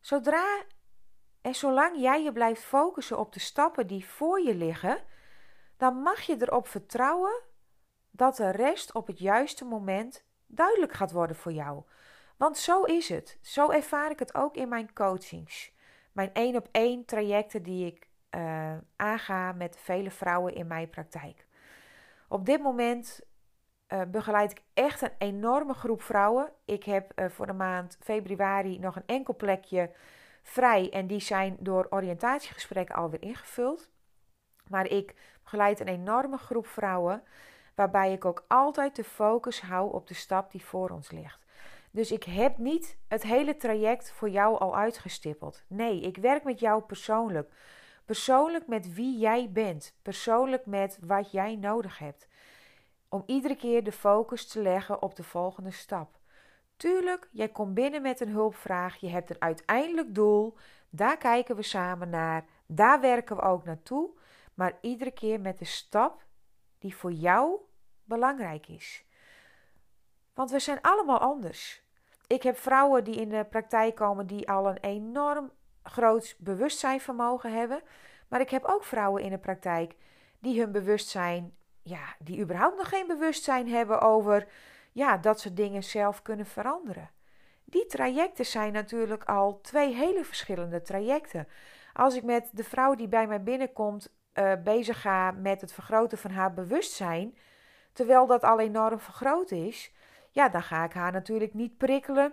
Zodra 0.00 0.62
en 1.40 1.54
zolang 1.54 2.00
jij 2.00 2.22
je 2.22 2.32
blijft 2.32 2.62
focussen 2.62 3.18
op 3.18 3.32
de 3.32 3.40
stappen 3.40 3.86
die 3.86 4.06
voor 4.06 4.40
je 4.40 4.54
liggen, 4.54 5.02
dan 5.76 6.02
mag 6.02 6.20
je 6.20 6.36
erop 6.38 6.68
vertrouwen 6.68 7.42
dat 8.10 8.36
de 8.36 8.50
rest 8.50 8.94
op 8.94 9.06
het 9.06 9.18
juiste 9.18 9.64
moment 9.64 10.24
duidelijk 10.46 10.92
gaat 10.92 11.12
worden 11.12 11.36
voor 11.36 11.52
jou. 11.52 11.82
Want 12.36 12.58
zo 12.58 12.82
is 12.82 13.08
het. 13.08 13.38
Zo 13.42 13.70
ervaar 13.70 14.10
ik 14.10 14.18
het 14.18 14.34
ook 14.34 14.56
in 14.56 14.68
mijn 14.68 14.92
coachings. 14.92 15.72
Mijn 16.12 16.34
één 16.34 16.56
op 16.56 16.68
één 16.72 17.04
trajecten 17.04 17.62
die 17.62 17.86
ik 17.86 18.08
uh, 18.30 18.76
aanga 18.96 19.52
met 19.52 19.76
vele 19.76 20.10
vrouwen 20.10 20.54
in 20.54 20.66
mijn 20.66 20.90
praktijk. 20.90 21.46
Op 22.28 22.46
dit 22.46 22.62
moment 22.62 23.20
uh, 23.88 24.02
begeleid 24.08 24.50
ik 24.50 24.62
echt 24.74 25.02
een 25.02 25.14
enorme 25.18 25.74
groep 25.74 26.02
vrouwen. 26.02 26.52
Ik 26.64 26.84
heb 26.84 27.12
uh, 27.16 27.28
voor 27.28 27.46
de 27.46 27.52
maand 27.52 27.98
februari 28.00 28.78
nog 28.78 28.96
een 28.96 29.06
enkel 29.06 29.36
plekje 29.36 29.90
vrij 30.42 30.90
en 30.90 31.06
die 31.06 31.20
zijn 31.20 31.56
door 31.60 31.86
oriëntatiegesprekken 31.90 32.94
alweer 32.94 33.22
ingevuld. 33.22 33.90
Maar 34.68 34.86
ik 34.86 35.14
begeleid 35.42 35.80
een 35.80 35.88
enorme 35.88 36.36
groep 36.36 36.66
vrouwen, 36.66 37.22
waarbij 37.74 38.12
ik 38.12 38.24
ook 38.24 38.44
altijd 38.48 38.96
de 38.96 39.04
focus 39.04 39.60
hou 39.60 39.92
op 39.92 40.06
de 40.06 40.14
stap 40.14 40.50
die 40.50 40.64
voor 40.64 40.90
ons 40.90 41.10
ligt. 41.10 41.46
Dus 41.90 42.12
ik 42.12 42.24
heb 42.24 42.58
niet 42.58 42.98
het 43.08 43.22
hele 43.22 43.56
traject 43.56 44.12
voor 44.12 44.30
jou 44.30 44.58
al 44.58 44.76
uitgestippeld. 44.76 45.64
Nee, 45.66 46.00
ik 46.00 46.16
werk 46.16 46.44
met 46.44 46.60
jou 46.60 46.82
persoonlijk. 46.82 47.52
Persoonlijk 48.04 48.66
met 48.66 48.94
wie 48.94 49.18
jij 49.18 49.50
bent. 49.52 49.96
Persoonlijk 50.02 50.66
met 50.66 50.98
wat 51.00 51.30
jij 51.30 51.56
nodig 51.56 51.98
hebt. 51.98 52.28
Om 53.08 53.22
iedere 53.26 53.56
keer 53.56 53.84
de 53.84 53.92
focus 53.92 54.46
te 54.46 54.62
leggen 54.62 55.02
op 55.02 55.16
de 55.16 55.22
volgende 55.22 55.70
stap. 55.70 56.18
Tuurlijk, 56.76 57.28
jij 57.30 57.48
komt 57.48 57.74
binnen 57.74 58.02
met 58.02 58.20
een 58.20 58.28
hulpvraag. 58.28 58.96
Je 58.96 59.08
hebt 59.08 59.30
een 59.30 59.40
uiteindelijk 59.40 60.14
doel. 60.14 60.56
Daar 60.90 61.16
kijken 61.16 61.56
we 61.56 61.62
samen 61.62 62.10
naar. 62.10 62.44
Daar 62.66 63.00
werken 63.00 63.36
we 63.36 63.42
ook 63.42 63.64
naartoe. 63.64 64.10
Maar 64.54 64.78
iedere 64.80 65.10
keer 65.10 65.40
met 65.40 65.58
de 65.58 65.64
stap 65.64 66.24
die 66.78 66.96
voor 66.96 67.12
jou 67.12 67.60
belangrijk 68.04 68.68
is. 68.68 69.04
Want 70.34 70.50
we 70.50 70.58
zijn 70.58 70.80
allemaal 70.80 71.18
anders. 71.18 71.82
Ik 72.26 72.42
heb 72.42 72.56
vrouwen 72.56 73.04
die 73.04 73.14
in 73.14 73.28
de 73.28 73.44
praktijk 73.44 73.94
komen 73.94 74.26
die 74.26 74.48
al 74.50 74.68
een 74.68 74.80
enorm 74.80 75.52
groot 75.82 76.36
bewustzijnvermogen 76.38 77.52
hebben. 77.52 77.82
Maar 78.28 78.40
ik 78.40 78.50
heb 78.50 78.64
ook 78.64 78.84
vrouwen 78.84 79.22
in 79.22 79.30
de 79.30 79.38
praktijk 79.38 79.94
die 80.38 80.60
hun 80.60 80.72
bewustzijn, 80.72 81.56
ja, 81.88 82.14
die 82.18 82.40
überhaupt 82.40 82.76
nog 82.76 82.88
geen 82.88 83.06
bewustzijn 83.06 83.68
hebben 83.68 84.00
over 84.00 84.46
ja, 84.92 85.16
dat 85.16 85.40
ze 85.40 85.54
dingen 85.54 85.84
zelf 85.84 86.22
kunnen 86.22 86.46
veranderen. 86.46 87.10
Die 87.64 87.86
trajecten 87.86 88.46
zijn 88.46 88.72
natuurlijk 88.72 89.24
al 89.24 89.60
twee 89.60 89.94
hele 89.94 90.24
verschillende 90.24 90.82
trajecten. 90.82 91.48
Als 91.92 92.14
ik 92.14 92.22
met 92.22 92.50
de 92.52 92.64
vrouw 92.64 92.94
die 92.94 93.08
bij 93.08 93.26
mij 93.26 93.42
binnenkomt 93.42 94.14
uh, 94.34 94.52
bezig 94.64 95.00
ga 95.00 95.30
met 95.30 95.60
het 95.60 95.72
vergroten 95.72 96.18
van 96.18 96.30
haar 96.30 96.54
bewustzijn, 96.54 97.36
terwijl 97.92 98.26
dat 98.26 98.42
al 98.44 98.60
enorm 98.60 99.00
vergroot 99.00 99.50
is, 99.50 99.92
ja, 100.30 100.48
dan 100.48 100.62
ga 100.62 100.84
ik 100.84 100.92
haar 100.92 101.12
natuurlijk 101.12 101.54
niet 101.54 101.76
prikkelen. 101.76 102.32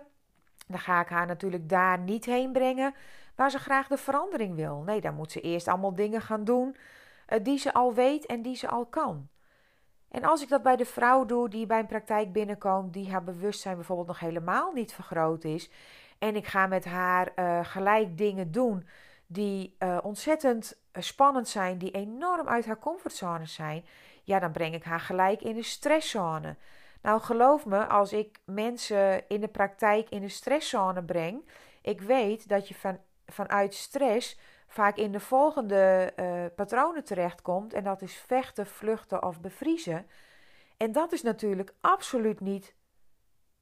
Dan 0.66 0.78
ga 0.78 1.00
ik 1.00 1.08
haar 1.08 1.26
natuurlijk 1.26 1.68
daar 1.68 1.98
niet 1.98 2.24
heen 2.24 2.52
brengen 2.52 2.94
waar 3.34 3.50
ze 3.50 3.58
graag 3.58 3.88
de 3.88 3.96
verandering 3.96 4.54
wil. 4.54 4.82
Nee, 4.86 5.00
dan 5.00 5.14
moet 5.14 5.32
ze 5.32 5.40
eerst 5.40 5.68
allemaal 5.68 5.94
dingen 5.94 6.20
gaan 6.20 6.44
doen 6.44 6.76
uh, 7.28 7.38
die 7.44 7.58
ze 7.58 7.72
al 7.72 7.94
weet 7.94 8.26
en 8.26 8.42
die 8.42 8.56
ze 8.56 8.68
al 8.68 8.86
kan. 8.86 9.28
En 10.16 10.24
als 10.24 10.42
ik 10.42 10.48
dat 10.48 10.62
bij 10.62 10.76
de 10.76 10.84
vrouw 10.84 11.24
doe 11.24 11.48
die 11.48 11.66
bij 11.66 11.78
een 11.78 11.86
praktijk 11.86 12.32
binnenkomt, 12.32 12.92
die 12.92 13.10
haar 13.10 13.24
bewustzijn 13.24 13.74
bijvoorbeeld 13.76 14.08
nog 14.08 14.20
helemaal 14.20 14.72
niet 14.72 14.92
vergroot 14.92 15.44
is, 15.44 15.70
en 16.18 16.36
ik 16.36 16.46
ga 16.46 16.66
met 16.66 16.84
haar 16.84 17.32
uh, 17.36 17.64
gelijk 17.64 18.18
dingen 18.18 18.50
doen 18.50 18.88
die 19.26 19.76
uh, 19.78 19.98
ontzettend 20.02 20.76
spannend 20.92 21.48
zijn, 21.48 21.78
die 21.78 21.90
enorm 21.90 22.48
uit 22.48 22.66
haar 22.66 22.78
comfortzone 22.78 23.46
zijn, 23.46 23.84
ja, 24.24 24.38
dan 24.38 24.52
breng 24.52 24.74
ik 24.74 24.84
haar 24.84 25.00
gelijk 25.00 25.42
in 25.42 25.54
de 25.54 25.62
stresszone. 25.62 26.56
Nou, 27.02 27.20
geloof 27.20 27.66
me, 27.66 27.86
als 27.86 28.12
ik 28.12 28.38
mensen 28.44 29.28
in 29.28 29.40
de 29.40 29.48
praktijk 29.48 30.10
in 30.10 30.20
de 30.20 30.28
stresszone 30.28 31.02
breng, 31.02 31.48
ik 31.82 32.00
weet 32.00 32.48
dat 32.48 32.68
je 32.68 32.74
van, 32.74 32.98
vanuit 33.26 33.74
stress 33.74 34.38
vaak 34.76 34.96
in 34.96 35.12
de 35.12 35.20
volgende 35.20 36.12
uh, 36.16 36.44
patronen 36.56 37.04
terechtkomt. 37.04 37.72
En 37.72 37.84
dat 37.84 38.02
is 38.02 38.14
vechten, 38.14 38.66
vluchten 38.66 39.22
of 39.22 39.40
bevriezen. 39.40 40.06
En 40.76 40.92
dat 40.92 41.12
is 41.12 41.22
natuurlijk 41.22 41.74
absoluut 41.80 42.40
niet 42.40 42.74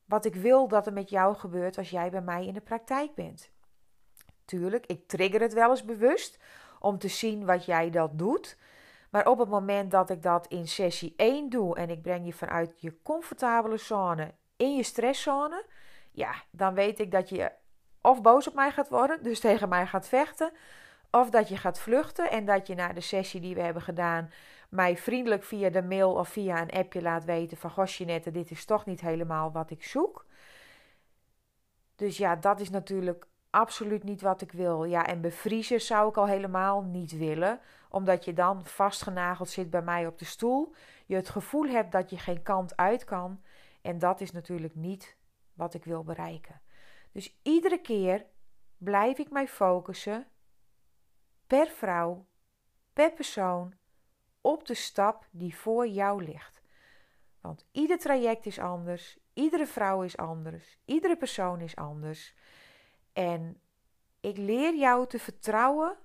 wat 0.05 0.25
ik 0.25 0.35
wil 0.35 0.69
dat 0.69 0.87
er 0.87 0.93
met 0.93 1.11
jou 1.11 1.37
gebeurt 1.37 1.79
als 1.79 1.91
jij 1.91 2.11
bij 2.11 2.21
mij 2.21 2.47
in 2.47 2.55
de 2.55 2.61
praktijk 2.61 3.15
bent. 3.15 3.51
Tuurlijk, 4.45 4.87
ik 4.87 5.09
trigger 5.09 5.41
het 5.41 5.53
wel 5.53 5.71
eens 5.71 5.85
bewust 5.85 6.39
om 6.81 6.99
te 6.99 7.09
zien 7.09 7.45
wat 7.45 7.65
jij 7.65 7.91
dat 7.91 8.19
doet. 8.19 8.59
Maar 9.11 9.27
op 9.27 9.39
het 9.39 9.49
moment 9.49 9.91
dat 9.91 10.11
ik 10.11 10.23
dat 10.23 10.47
in 10.47 10.69
sessie 10.69 11.15
1 11.17 11.49
doe 11.49 11.77
en 11.77 11.91
ik 11.91 12.03
breng 12.03 12.27
je 12.27 12.33
vanuit 12.33 12.81
je 12.81 13.03
comfortabele 13.03 13.77
zone 13.77 14.35
in 14.57 14.77
je 14.77 14.83
stresszone, 14.83 15.67
ja, 16.11 16.35
dan 16.51 16.75
weet 16.75 16.99
ik 16.99 17.11
dat 17.11 17.29
je 17.29 17.53
of 18.01 18.23
boos 18.23 18.49
op 18.49 18.55
mij 18.55 18.71
gaat 18.71 18.89
worden, 18.89 19.23
dus 19.23 19.41
tegen 19.49 19.69
mij 19.69 19.87
gaat 19.87 20.09
vechten, 20.09 20.53
of 21.15 21.31
dat 21.31 21.49
je 21.49 21.57
gaat 21.57 21.79
vluchten 21.79 22.31
en 22.31 22.45
dat 22.45 22.67
je 22.67 22.75
na 22.75 22.93
de 22.93 23.01
sessie 23.01 23.41
die 23.41 23.55
we 23.55 23.61
hebben 23.61 23.83
gedaan 23.83 24.31
mij 24.69 24.97
vriendelijk 24.97 25.43
via 25.43 25.71
de 25.71 25.83
mail 25.83 26.13
of 26.13 26.29
via 26.29 26.61
een 26.61 26.71
appje 26.71 27.03
laat 27.03 27.25
weten 27.25 27.57
van 27.57 27.71
Gosje 27.71 28.21
dit 28.33 28.51
is 28.51 28.65
toch 28.65 28.87
niet 28.87 29.01
helemaal 29.01 29.53
wat 29.53 29.71
ik 29.71 29.85
zoek. 29.85 30.27
Dus 31.97 32.17
ja, 32.17 32.37
dat 32.37 32.61
is 32.61 32.71
natuurlijk 32.71 33.27
absoluut 33.51 34.03
niet 34.03 34.21
wat 34.21 34.41
ik 34.41 34.53
wil. 34.53 34.85
Ja, 34.85 35.07
en 35.07 35.21
bevriezen 35.21 35.81
zou 35.81 36.09
ik 36.09 36.17
al 36.17 36.27
helemaal 36.27 36.83
niet 36.83 37.17
willen, 37.17 37.61
omdat 37.89 38.25
je 38.25 38.33
dan 38.33 38.67
vastgenageld 38.67 39.49
zit 39.49 39.71
bij 39.71 39.83
mij 39.83 40.07
op 40.07 40.19
de 40.19 40.25
stoel. 40.25 40.75
Je 41.07 41.15
het 41.15 41.29
gevoel 41.29 41.67
hebt 41.67 41.93
dat 41.93 42.11
je 42.11 42.19
geen 42.19 42.43
kant 42.43 42.77
uit 42.77 43.05
kan. 43.05 43.43
En 43.83 43.99
dat 43.99 44.21
is 44.21 44.33
natuurlijk 44.33 44.75
niet 44.75 45.17
wat 45.53 45.75
ik 45.75 45.85
wil 45.85 46.05
bereiken. 46.05 46.61
Dus 47.13 47.39
iedere 47.43 47.79
keer 47.79 48.25
blijf 48.79 49.19
ik 49.19 49.31
mij 49.31 49.49
focussen 49.49 50.27
per 51.47 51.67
vrouw, 51.67 52.27
per 52.93 53.13
persoon 53.13 53.75
op 54.41 54.67
de 54.67 54.75
stap 54.75 55.27
die 55.31 55.57
voor 55.57 55.89
jou 55.89 56.25
ligt. 56.25 56.63
Want 57.41 57.67
ieder 57.73 57.99
traject 57.99 58.47
is 58.47 58.59
anders, 58.59 59.19
iedere 59.33 59.67
vrouw 59.67 60.03
is 60.03 60.17
anders, 60.17 60.79
iedere 60.85 61.17
persoon 61.17 61.61
is 61.61 61.77
anders. 61.77 62.35
En 63.13 63.61
ik 64.21 64.37
leer 64.37 64.75
jou 64.75 65.07
te 65.07 65.19
vertrouwen 65.19 65.97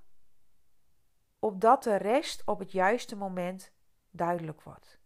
op 1.39 1.61
dat 1.61 1.83
de 1.83 1.95
rest 1.95 2.41
op 2.45 2.59
het 2.59 2.71
juiste 2.71 3.15
moment 3.15 3.71
duidelijk 4.11 4.61
wordt. 4.61 4.99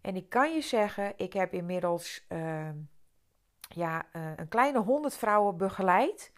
En 0.00 0.16
ik 0.16 0.28
kan 0.28 0.54
je 0.54 0.60
zeggen, 0.60 1.12
ik 1.16 1.32
heb 1.32 1.52
inmiddels 1.52 2.26
uh, 2.28 2.70
ja, 3.68 4.06
uh, 4.12 4.32
een 4.36 4.48
kleine 4.48 4.78
honderd 4.78 5.16
vrouwen 5.16 5.56
begeleid. 5.56 6.32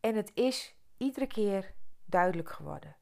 En 0.00 0.14
het 0.14 0.30
is 0.34 0.73
iedere 0.96 1.26
keer 1.26 1.74
duidelijk 2.04 2.50
geworden. 2.50 2.96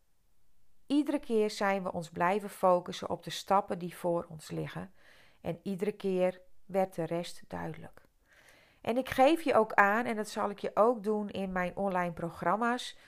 Iedere 0.86 1.18
keer 1.18 1.50
zijn 1.50 1.82
we 1.82 1.92
ons 1.92 2.10
blijven 2.10 2.50
focussen 2.50 3.10
op 3.10 3.22
de 3.22 3.30
stappen 3.30 3.78
die 3.78 3.96
voor 3.96 4.26
ons 4.28 4.50
liggen. 4.50 4.92
En 5.40 5.60
iedere 5.62 5.92
keer 5.92 6.40
werd 6.66 6.94
de 6.94 7.04
rest 7.04 7.44
duidelijk. 7.48 8.02
En 8.80 8.96
ik 8.96 9.08
geef 9.08 9.42
je 9.42 9.54
ook 9.54 9.72
aan, 9.72 10.04
en 10.04 10.16
dat 10.16 10.28
zal 10.28 10.50
ik 10.50 10.58
je 10.58 10.70
ook 10.74 11.02
doen 11.02 11.28
in 11.28 11.52
mijn 11.52 11.76
online 11.76 12.12
programma's, 12.12 12.98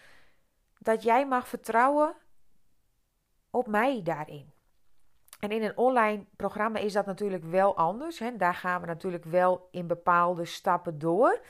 dat 0.78 1.02
jij 1.02 1.26
mag 1.26 1.48
vertrouwen 1.48 2.14
op 3.50 3.66
mij 3.66 4.02
daarin. 4.02 4.52
En 5.40 5.50
in 5.50 5.62
een 5.62 5.76
online 5.76 6.24
programma 6.36 6.78
is 6.78 6.92
dat 6.92 7.06
natuurlijk 7.06 7.44
wel 7.44 7.76
anders. 7.76 8.18
Hè? 8.18 8.36
Daar 8.36 8.54
gaan 8.54 8.80
we 8.80 8.86
natuurlijk 8.86 9.24
wel 9.24 9.68
in 9.70 9.86
bepaalde 9.86 10.44
stappen 10.44 10.98
door. 10.98 11.40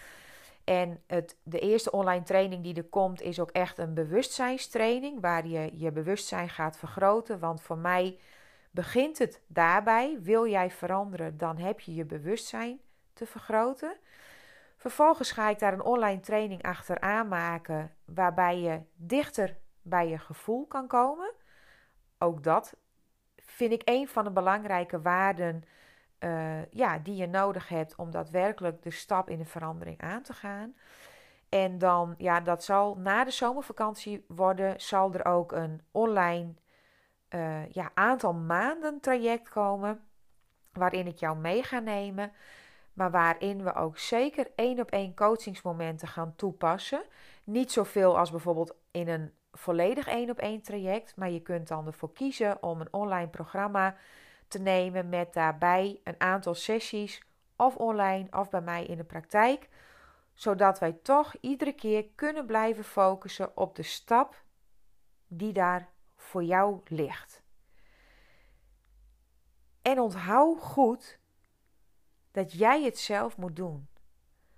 En 0.64 1.02
het, 1.06 1.36
de 1.42 1.58
eerste 1.58 1.90
online 1.90 2.22
training 2.22 2.62
die 2.62 2.74
er 2.74 2.84
komt 2.84 3.20
is 3.20 3.40
ook 3.40 3.50
echt 3.50 3.78
een 3.78 3.94
bewustzijnstraining, 3.94 5.20
waar 5.20 5.46
je 5.46 5.70
je 5.78 5.92
bewustzijn 5.92 6.48
gaat 6.48 6.76
vergroten. 6.76 7.38
Want 7.38 7.62
voor 7.62 7.78
mij 7.78 8.18
begint 8.70 9.18
het 9.18 9.42
daarbij. 9.46 10.18
Wil 10.22 10.46
jij 10.46 10.70
veranderen, 10.70 11.38
dan 11.38 11.56
heb 11.56 11.80
je 11.80 11.94
je 11.94 12.04
bewustzijn 12.04 12.80
te 13.12 13.26
vergroten. 13.26 13.96
Vervolgens 14.76 15.32
ga 15.32 15.48
ik 15.48 15.58
daar 15.58 15.72
een 15.72 15.82
online 15.82 16.20
training 16.20 16.62
achteraan 16.62 17.28
maken, 17.28 17.94
waarbij 18.04 18.60
je 18.60 18.80
dichter 18.94 19.56
bij 19.82 20.08
je 20.08 20.18
gevoel 20.18 20.66
kan 20.66 20.86
komen. 20.86 21.32
Ook 22.18 22.42
dat 22.42 22.76
vind 23.36 23.72
ik 23.72 23.82
een 23.84 24.08
van 24.08 24.24
de 24.24 24.30
belangrijke 24.30 25.00
waarden 25.00 25.64
uh, 26.20 26.66
ja, 26.70 26.98
die 26.98 27.16
je 27.16 27.26
nodig 27.26 27.68
hebt 27.68 27.94
om 27.96 28.10
daadwerkelijk 28.10 28.82
de 28.82 28.90
stap 28.90 29.30
in 29.30 29.38
de 29.38 29.44
verandering 29.44 30.00
aan 30.00 30.22
te 30.22 30.32
gaan. 30.32 30.74
En 31.48 31.78
dan, 31.78 32.14
ja, 32.18 32.40
dat 32.40 32.64
zal 32.64 32.94
na 32.96 33.24
de 33.24 33.30
zomervakantie 33.30 34.24
worden, 34.28 34.80
zal 34.80 35.12
er 35.12 35.24
ook 35.24 35.52
een 35.52 35.82
online 35.90 36.54
uh, 37.30 37.70
ja, 37.70 37.90
aantal 37.94 38.34
maanden 38.34 39.00
traject 39.00 39.48
komen. 39.48 40.04
waarin 40.72 41.06
ik 41.06 41.18
jou 41.18 41.36
mee 41.36 41.62
ga 41.62 41.78
nemen, 41.78 42.32
maar 42.92 43.10
waarin 43.10 43.64
we 43.64 43.74
ook 43.74 43.98
zeker 43.98 44.50
één 44.54 44.80
op 44.80 44.90
één 44.90 45.14
coachingsmomenten 45.14 46.08
gaan 46.08 46.34
toepassen. 46.36 47.02
Niet 47.44 47.72
zoveel 47.72 48.18
als 48.18 48.30
bijvoorbeeld 48.30 48.74
in 48.90 49.08
een 49.08 49.32
volledig 49.52 50.08
één 50.08 50.30
op 50.30 50.38
één 50.38 50.62
traject, 50.62 51.16
maar 51.16 51.30
je 51.30 51.40
kunt 51.40 51.68
dan 51.68 51.86
ervoor 51.86 52.12
kiezen 52.12 52.62
om 52.62 52.80
een 52.80 52.92
online 52.92 53.28
programma 53.28 53.96
te 54.54 54.60
nemen 54.60 55.08
met 55.08 55.32
daarbij 55.32 56.00
een 56.04 56.20
aantal 56.20 56.54
sessies, 56.54 57.22
of 57.56 57.76
online 57.76 58.28
of 58.30 58.50
bij 58.50 58.60
mij 58.60 58.84
in 58.84 58.96
de 58.96 59.04
praktijk, 59.04 59.68
zodat 60.34 60.78
wij 60.78 60.92
toch 60.92 61.34
iedere 61.40 61.72
keer 61.72 62.06
kunnen 62.14 62.46
blijven 62.46 62.84
focussen 62.84 63.56
op 63.56 63.76
de 63.76 63.82
stap 63.82 64.42
die 65.26 65.52
daar 65.52 65.88
voor 66.16 66.44
jou 66.44 66.80
ligt. 66.84 67.42
En 69.82 70.00
onthoud 70.00 70.60
goed 70.60 71.18
dat 72.30 72.52
jij 72.52 72.82
het 72.82 72.98
zelf 72.98 73.36
moet 73.36 73.56
doen. 73.56 73.88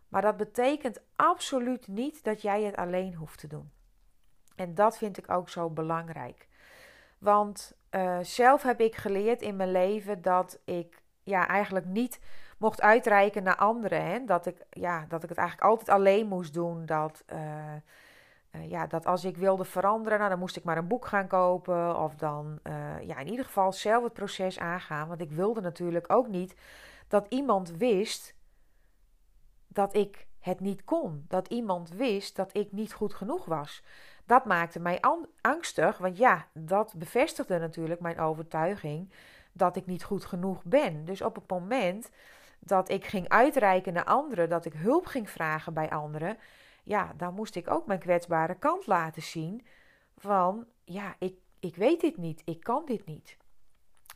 Maar 0.09 0.23
dat 0.23 0.37
betekent 0.37 1.00
absoluut 1.15 1.88
niet 1.88 2.25
dat 2.25 2.43
jij 2.43 2.62
het 2.62 2.76
alleen 2.76 3.15
hoeft 3.15 3.38
te 3.38 3.47
doen. 3.47 3.73
En 4.55 4.75
dat 4.75 4.99
vind 4.99 5.19
ik 5.19 5.31
ook 5.31 5.49
zo 5.49 5.71
belangrijk. 5.71 6.49
Want 7.19 7.76
uh, 7.97 8.19
zelf 8.23 8.62
heb 8.62 8.81
ik 8.81 8.97
geleerd 8.97 9.43
in 9.43 9.57
mijn 9.57 9.73
leven 9.73 10.23
dat 10.23 10.61
ik 10.65 11.03
ja, 11.23 11.49
eigenlijk 11.49 11.87
niet 11.87 12.21
mocht 12.59 12.81
uitreiken 12.81 13.43
naar 13.43 13.57
anderen. 13.57 14.05
Hè? 14.05 14.25
Dat, 14.25 14.47
ik, 14.47 14.65
ja, 14.71 15.05
dat 15.09 15.23
ik 15.23 15.29
het 15.29 15.38
eigenlijk 15.38 15.69
altijd 15.69 15.88
alleen 15.88 16.26
moest 16.26 16.55
doen. 16.55 16.87
Dat, 16.87 17.25
uh, 17.33 17.38
uh, 18.53 18.71
ja, 18.71 18.87
dat 18.87 19.07
als 19.07 19.25
ik 19.25 19.37
wilde 19.37 19.65
veranderen, 19.65 20.19
nou, 20.19 20.31
dan 20.31 20.38
moest 20.38 20.57
ik 20.57 20.65
maar 20.65 20.76
een 20.76 20.88
boek 20.88 21.07
gaan 21.07 21.26
kopen. 21.26 21.99
Of 21.99 22.15
dan 22.15 22.59
ja, 23.00 23.19
in 23.19 23.29
ieder 23.29 23.45
geval 23.45 23.73
zelf 23.73 24.05
het 24.05 24.12
proces 24.12 24.59
aangaan. 24.59 25.09
Want 25.09 25.21
ik 25.21 25.31
wilde 25.31 25.61
natuurlijk 25.61 26.12
ook 26.12 26.29
niet 26.29 26.55
dat 27.09 27.26
iemand 27.29 27.76
wist 27.76 28.35
dat 29.69 29.95
ik 29.95 30.26
het 30.38 30.61
niet 30.61 30.85
kon. 30.85 31.25
Dat 31.29 31.49
iemand 31.49 31.91
wist 31.91 32.37
dat 32.37 32.57
ik 32.57 32.73
niet 32.73 32.93
goed 32.93 33.15
genoeg 33.15 33.45
was. 33.45 33.83
Dat 34.26 34.45
maakte 34.45 34.80
mij 34.80 35.00
angstig, 35.40 35.99
want 35.99 36.18
ja, 36.18 36.47
dat 36.52 36.95
bevestigde 36.97 37.59
natuurlijk 37.59 38.00
mijn 38.00 38.18
overtuiging 38.18 39.12
dat 39.52 39.76
ik 39.76 39.87
niet 39.87 40.04
goed 40.04 40.25
genoeg 40.25 40.64
ben. 40.64 41.04
Dus 41.04 41.23
op 41.23 41.35
het 41.35 41.50
moment 41.50 42.11
dat 42.59 42.88
ik 42.88 43.04
ging 43.04 43.28
uitreiken 43.28 43.92
naar 43.92 44.04
anderen, 44.04 44.49
dat 44.49 44.64
ik 44.64 44.73
hulp 44.73 45.06
ging 45.06 45.30
vragen 45.30 45.75
bij 45.75 45.90
anderen, 45.90 46.38
ja, 46.83 47.12
dan 47.16 47.35
moest 47.35 47.56
ik 47.56 47.71
ook 47.71 47.87
mijn 47.87 47.99
kwetsbare 47.99 48.59
kant 48.59 48.87
laten 48.87 49.23
zien 49.23 49.66
van, 50.16 50.66
ja, 50.85 51.14
ik, 51.18 51.38
ik 51.61 51.76
weet 51.76 52.00
dit 52.00 52.16
niet, 52.16 52.42
ik 52.45 52.61
kan 52.61 52.85
dit 52.85 53.06
niet. 53.06 53.37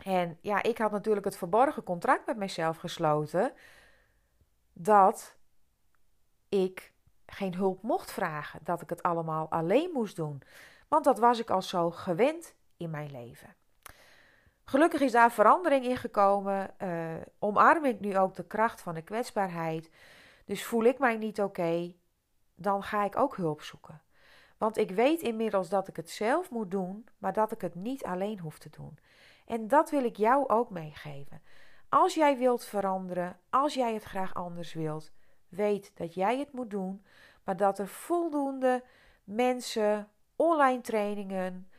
En 0.04 0.38
ja, 0.40 0.62
ik 0.62 0.78
had 0.78 0.90
natuurlijk 0.90 1.24
het 1.24 1.36
verborgen 1.36 1.82
contract 1.82 2.26
met 2.26 2.36
mezelf 2.36 2.76
gesloten 2.76 3.52
dat 4.72 5.36
ik 6.48 6.89
geen 7.30 7.54
hulp 7.54 7.82
mocht 7.82 8.12
vragen, 8.12 8.60
dat 8.62 8.82
ik 8.82 8.90
het 8.90 9.02
allemaal 9.02 9.50
alleen 9.50 9.90
moest 9.92 10.16
doen. 10.16 10.42
Want 10.88 11.04
dat 11.04 11.18
was 11.18 11.38
ik 11.38 11.50
al 11.50 11.62
zo 11.62 11.90
gewend 11.90 12.54
in 12.76 12.90
mijn 12.90 13.10
leven. 13.10 13.54
Gelukkig 14.64 15.00
is 15.00 15.12
daar 15.12 15.32
verandering 15.32 15.84
in 15.84 15.96
gekomen. 15.96 16.70
Uh, 16.82 17.14
omarm 17.38 17.84
ik 17.84 18.00
nu 18.00 18.18
ook 18.18 18.34
de 18.34 18.46
kracht 18.46 18.80
van 18.80 18.94
de 18.94 19.02
kwetsbaarheid. 19.02 19.90
Dus 20.44 20.64
voel 20.64 20.84
ik 20.84 20.98
mij 20.98 21.16
niet 21.16 21.40
oké, 21.42 21.94
dan 22.54 22.82
ga 22.82 23.04
ik 23.04 23.16
ook 23.16 23.36
hulp 23.36 23.62
zoeken. 23.62 24.02
Want 24.58 24.76
ik 24.76 24.90
weet 24.90 25.20
inmiddels 25.20 25.68
dat 25.68 25.88
ik 25.88 25.96
het 25.96 26.10
zelf 26.10 26.50
moet 26.50 26.70
doen, 26.70 27.08
maar 27.18 27.32
dat 27.32 27.52
ik 27.52 27.60
het 27.60 27.74
niet 27.74 28.04
alleen 28.04 28.38
hoef 28.38 28.58
te 28.58 28.70
doen. 28.70 28.98
En 29.46 29.68
dat 29.68 29.90
wil 29.90 30.04
ik 30.04 30.16
jou 30.16 30.48
ook 30.48 30.70
meegeven. 30.70 31.42
Als 31.88 32.14
jij 32.14 32.38
wilt 32.38 32.64
veranderen, 32.64 33.38
als 33.50 33.74
jij 33.74 33.94
het 33.94 34.02
graag 34.02 34.34
anders 34.34 34.72
wilt, 34.72 35.12
weet 35.50 35.90
dat 35.94 36.14
jij 36.14 36.38
het 36.38 36.52
moet 36.52 36.70
doen, 36.70 37.04
maar 37.44 37.56
dat 37.56 37.78
er 37.78 37.88
voldoende 37.88 38.84
mensen, 39.24 40.08
online 40.36 40.80
trainingen, 40.80 41.70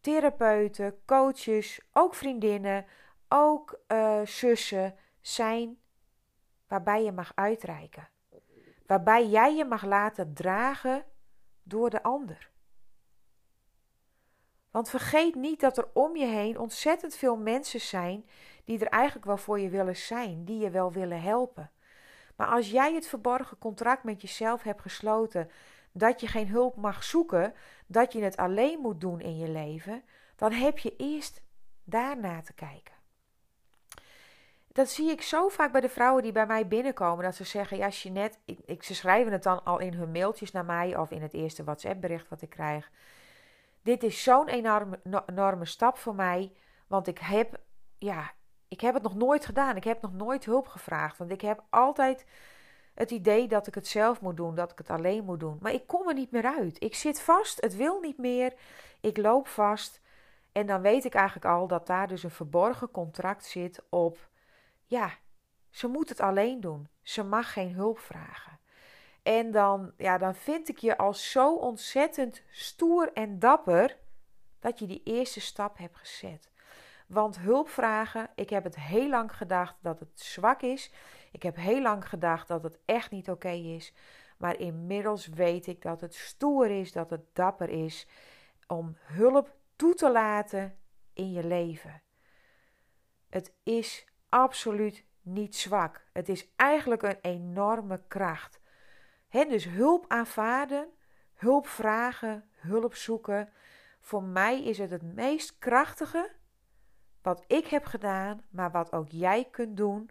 therapeuten, 0.00 0.98
coaches, 1.04 1.80
ook 1.92 2.14
vriendinnen, 2.14 2.86
ook 3.28 3.80
uh, 3.88 4.20
zussen 4.24 4.94
zijn 5.20 5.78
waarbij 6.68 7.04
je 7.04 7.12
mag 7.12 7.32
uitreiken. 7.34 8.08
Waarbij 8.86 9.26
jij 9.26 9.56
je 9.56 9.64
mag 9.64 9.84
laten 9.84 10.34
dragen 10.34 11.04
door 11.62 11.90
de 11.90 12.02
ander. 12.02 12.50
Want 14.70 14.88
vergeet 14.88 15.34
niet 15.34 15.60
dat 15.60 15.78
er 15.78 15.88
om 15.92 16.16
je 16.16 16.26
heen 16.26 16.58
ontzettend 16.58 17.14
veel 17.14 17.36
mensen 17.36 17.80
zijn 17.80 18.28
die 18.64 18.78
er 18.78 18.86
eigenlijk 18.86 19.26
wel 19.26 19.36
voor 19.36 19.60
je 19.60 19.68
willen 19.68 19.96
zijn, 19.96 20.44
die 20.44 20.58
je 20.58 20.70
wel 20.70 20.92
willen 20.92 21.22
helpen. 21.22 21.70
Maar 22.36 22.46
als 22.46 22.70
jij 22.70 22.94
het 22.94 23.06
verborgen 23.06 23.58
contract 23.58 24.04
met 24.04 24.20
jezelf 24.20 24.62
hebt 24.62 24.80
gesloten 24.80 25.50
dat 25.92 26.20
je 26.20 26.26
geen 26.26 26.48
hulp 26.48 26.76
mag 26.76 27.04
zoeken, 27.04 27.54
dat 27.86 28.12
je 28.12 28.22
het 28.22 28.36
alleen 28.36 28.78
moet 28.80 29.00
doen 29.00 29.20
in 29.20 29.36
je 29.36 29.48
leven, 29.48 30.02
dan 30.36 30.52
heb 30.52 30.78
je 30.78 30.96
eerst 30.96 31.42
daarna 31.84 32.42
te 32.42 32.52
kijken. 32.52 32.94
Dat 34.76 34.88
zie 34.88 35.10
ik 35.10 35.22
zo 35.22 35.48
vaak 35.48 35.72
bij 35.72 35.80
de 35.80 35.88
vrouwen 35.88 36.22
die 36.22 36.32
bij 36.32 36.46
mij 36.46 36.68
binnenkomen. 36.68 37.24
Dat 37.24 37.34
ze 37.34 37.44
zeggen, 37.44 37.76
ja 37.76 37.88
Jeanette, 37.88 38.38
ik, 38.44 38.58
ik, 38.64 38.82
ze 38.82 38.94
schrijven 38.94 39.32
het 39.32 39.42
dan 39.42 39.64
al 39.64 39.78
in 39.78 39.94
hun 39.94 40.10
mailtjes 40.10 40.52
naar 40.52 40.64
mij 40.64 40.96
of 40.96 41.10
in 41.10 41.22
het 41.22 41.34
eerste 41.34 41.64
WhatsApp 41.64 42.00
bericht 42.00 42.28
wat 42.28 42.42
ik 42.42 42.50
krijg. 42.50 42.90
Dit 43.82 44.02
is 44.02 44.22
zo'n 44.22 44.48
enorme, 44.48 45.00
enorme 45.26 45.64
stap 45.64 45.98
voor 45.98 46.14
mij. 46.14 46.52
Want 46.86 47.06
ik 47.06 47.18
heb, 47.18 47.60
ja, 47.98 48.32
ik 48.76 48.82
heb 48.82 48.94
het 48.94 49.02
nog 49.02 49.14
nooit 49.14 49.44
gedaan. 49.44 49.76
Ik 49.76 49.84
heb 49.84 50.02
nog 50.02 50.12
nooit 50.12 50.44
hulp 50.44 50.66
gevraagd. 50.66 51.18
Want 51.18 51.30
ik 51.30 51.40
heb 51.40 51.62
altijd 51.70 52.26
het 52.94 53.10
idee 53.10 53.48
dat 53.48 53.66
ik 53.66 53.74
het 53.74 53.86
zelf 53.86 54.20
moet 54.20 54.36
doen, 54.36 54.54
dat 54.54 54.72
ik 54.72 54.78
het 54.78 54.90
alleen 54.90 55.24
moet 55.24 55.40
doen. 55.40 55.58
Maar 55.60 55.72
ik 55.72 55.86
kom 55.86 56.08
er 56.08 56.14
niet 56.14 56.30
meer 56.30 56.44
uit. 56.44 56.82
Ik 56.82 56.94
zit 56.94 57.20
vast, 57.20 57.60
het 57.60 57.76
wil 57.76 58.00
niet 58.00 58.18
meer. 58.18 58.54
Ik 59.00 59.16
loop 59.16 59.48
vast. 59.48 60.00
En 60.52 60.66
dan 60.66 60.80
weet 60.80 61.04
ik 61.04 61.14
eigenlijk 61.14 61.46
al 61.46 61.66
dat 61.66 61.86
daar 61.86 62.08
dus 62.08 62.22
een 62.22 62.30
verborgen 62.30 62.90
contract 62.90 63.44
zit 63.44 63.82
op, 63.88 64.28
ja, 64.86 65.10
ze 65.70 65.86
moet 65.86 66.08
het 66.08 66.20
alleen 66.20 66.60
doen. 66.60 66.88
Ze 67.02 67.22
mag 67.22 67.52
geen 67.52 67.72
hulp 67.72 67.98
vragen. 67.98 68.58
En 69.22 69.50
dan, 69.50 69.92
ja, 69.96 70.18
dan 70.18 70.34
vind 70.34 70.68
ik 70.68 70.78
je 70.78 70.96
al 70.96 71.14
zo 71.14 71.54
ontzettend 71.54 72.42
stoer 72.50 73.12
en 73.12 73.38
dapper 73.38 73.96
dat 74.60 74.78
je 74.78 74.86
die 74.86 75.02
eerste 75.04 75.40
stap 75.40 75.78
hebt 75.78 75.96
gezet. 75.96 76.50
Want 77.06 77.38
hulp 77.38 77.68
vragen, 77.68 78.30
ik 78.34 78.50
heb 78.50 78.64
het 78.64 78.76
heel 78.76 79.08
lang 79.08 79.36
gedacht 79.36 79.74
dat 79.80 80.00
het 80.00 80.20
zwak 80.20 80.62
is. 80.62 80.92
Ik 81.32 81.42
heb 81.42 81.56
heel 81.56 81.82
lang 81.82 82.08
gedacht 82.08 82.48
dat 82.48 82.62
het 82.62 82.78
echt 82.84 83.10
niet 83.10 83.30
oké 83.30 83.50
is. 83.50 83.94
Maar 84.38 84.58
inmiddels 84.58 85.26
weet 85.26 85.66
ik 85.66 85.82
dat 85.82 86.00
het 86.00 86.14
stoer 86.14 86.70
is, 86.70 86.92
dat 86.92 87.10
het 87.10 87.34
dapper 87.34 87.68
is 87.68 88.08
om 88.66 88.96
hulp 89.00 89.56
toe 89.76 89.94
te 89.94 90.10
laten 90.10 90.78
in 91.12 91.32
je 91.32 91.46
leven. 91.46 92.02
Het 93.28 93.52
is 93.62 94.06
absoluut 94.28 95.04
niet 95.22 95.56
zwak. 95.56 96.04
Het 96.12 96.28
is 96.28 96.48
eigenlijk 96.56 97.02
een 97.02 97.18
enorme 97.20 98.00
kracht. 98.08 98.60
Dus 99.30 99.64
hulp 99.64 100.04
aanvaarden, 100.08 100.88
hulp 101.34 101.66
vragen, 101.66 102.50
hulp 102.54 102.94
zoeken. 102.94 103.52
Voor 104.00 104.22
mij 104.22 104.62
is 104.62 104.78
het 104.78 104.90
het 104.90 105.02
meest 105.02 105.58
krachtige 105.58 106.35
wat 107.26 107.44
ik 107.46 107.66
heb 107.66 107.84
gedaan, 107.84 108.42
maar 108.50 108.70
wat 108.70 108.92
ook 108.92 109.08
jij 109.08 109.48
kunt 109.50 109.76
doen 109.76 110.10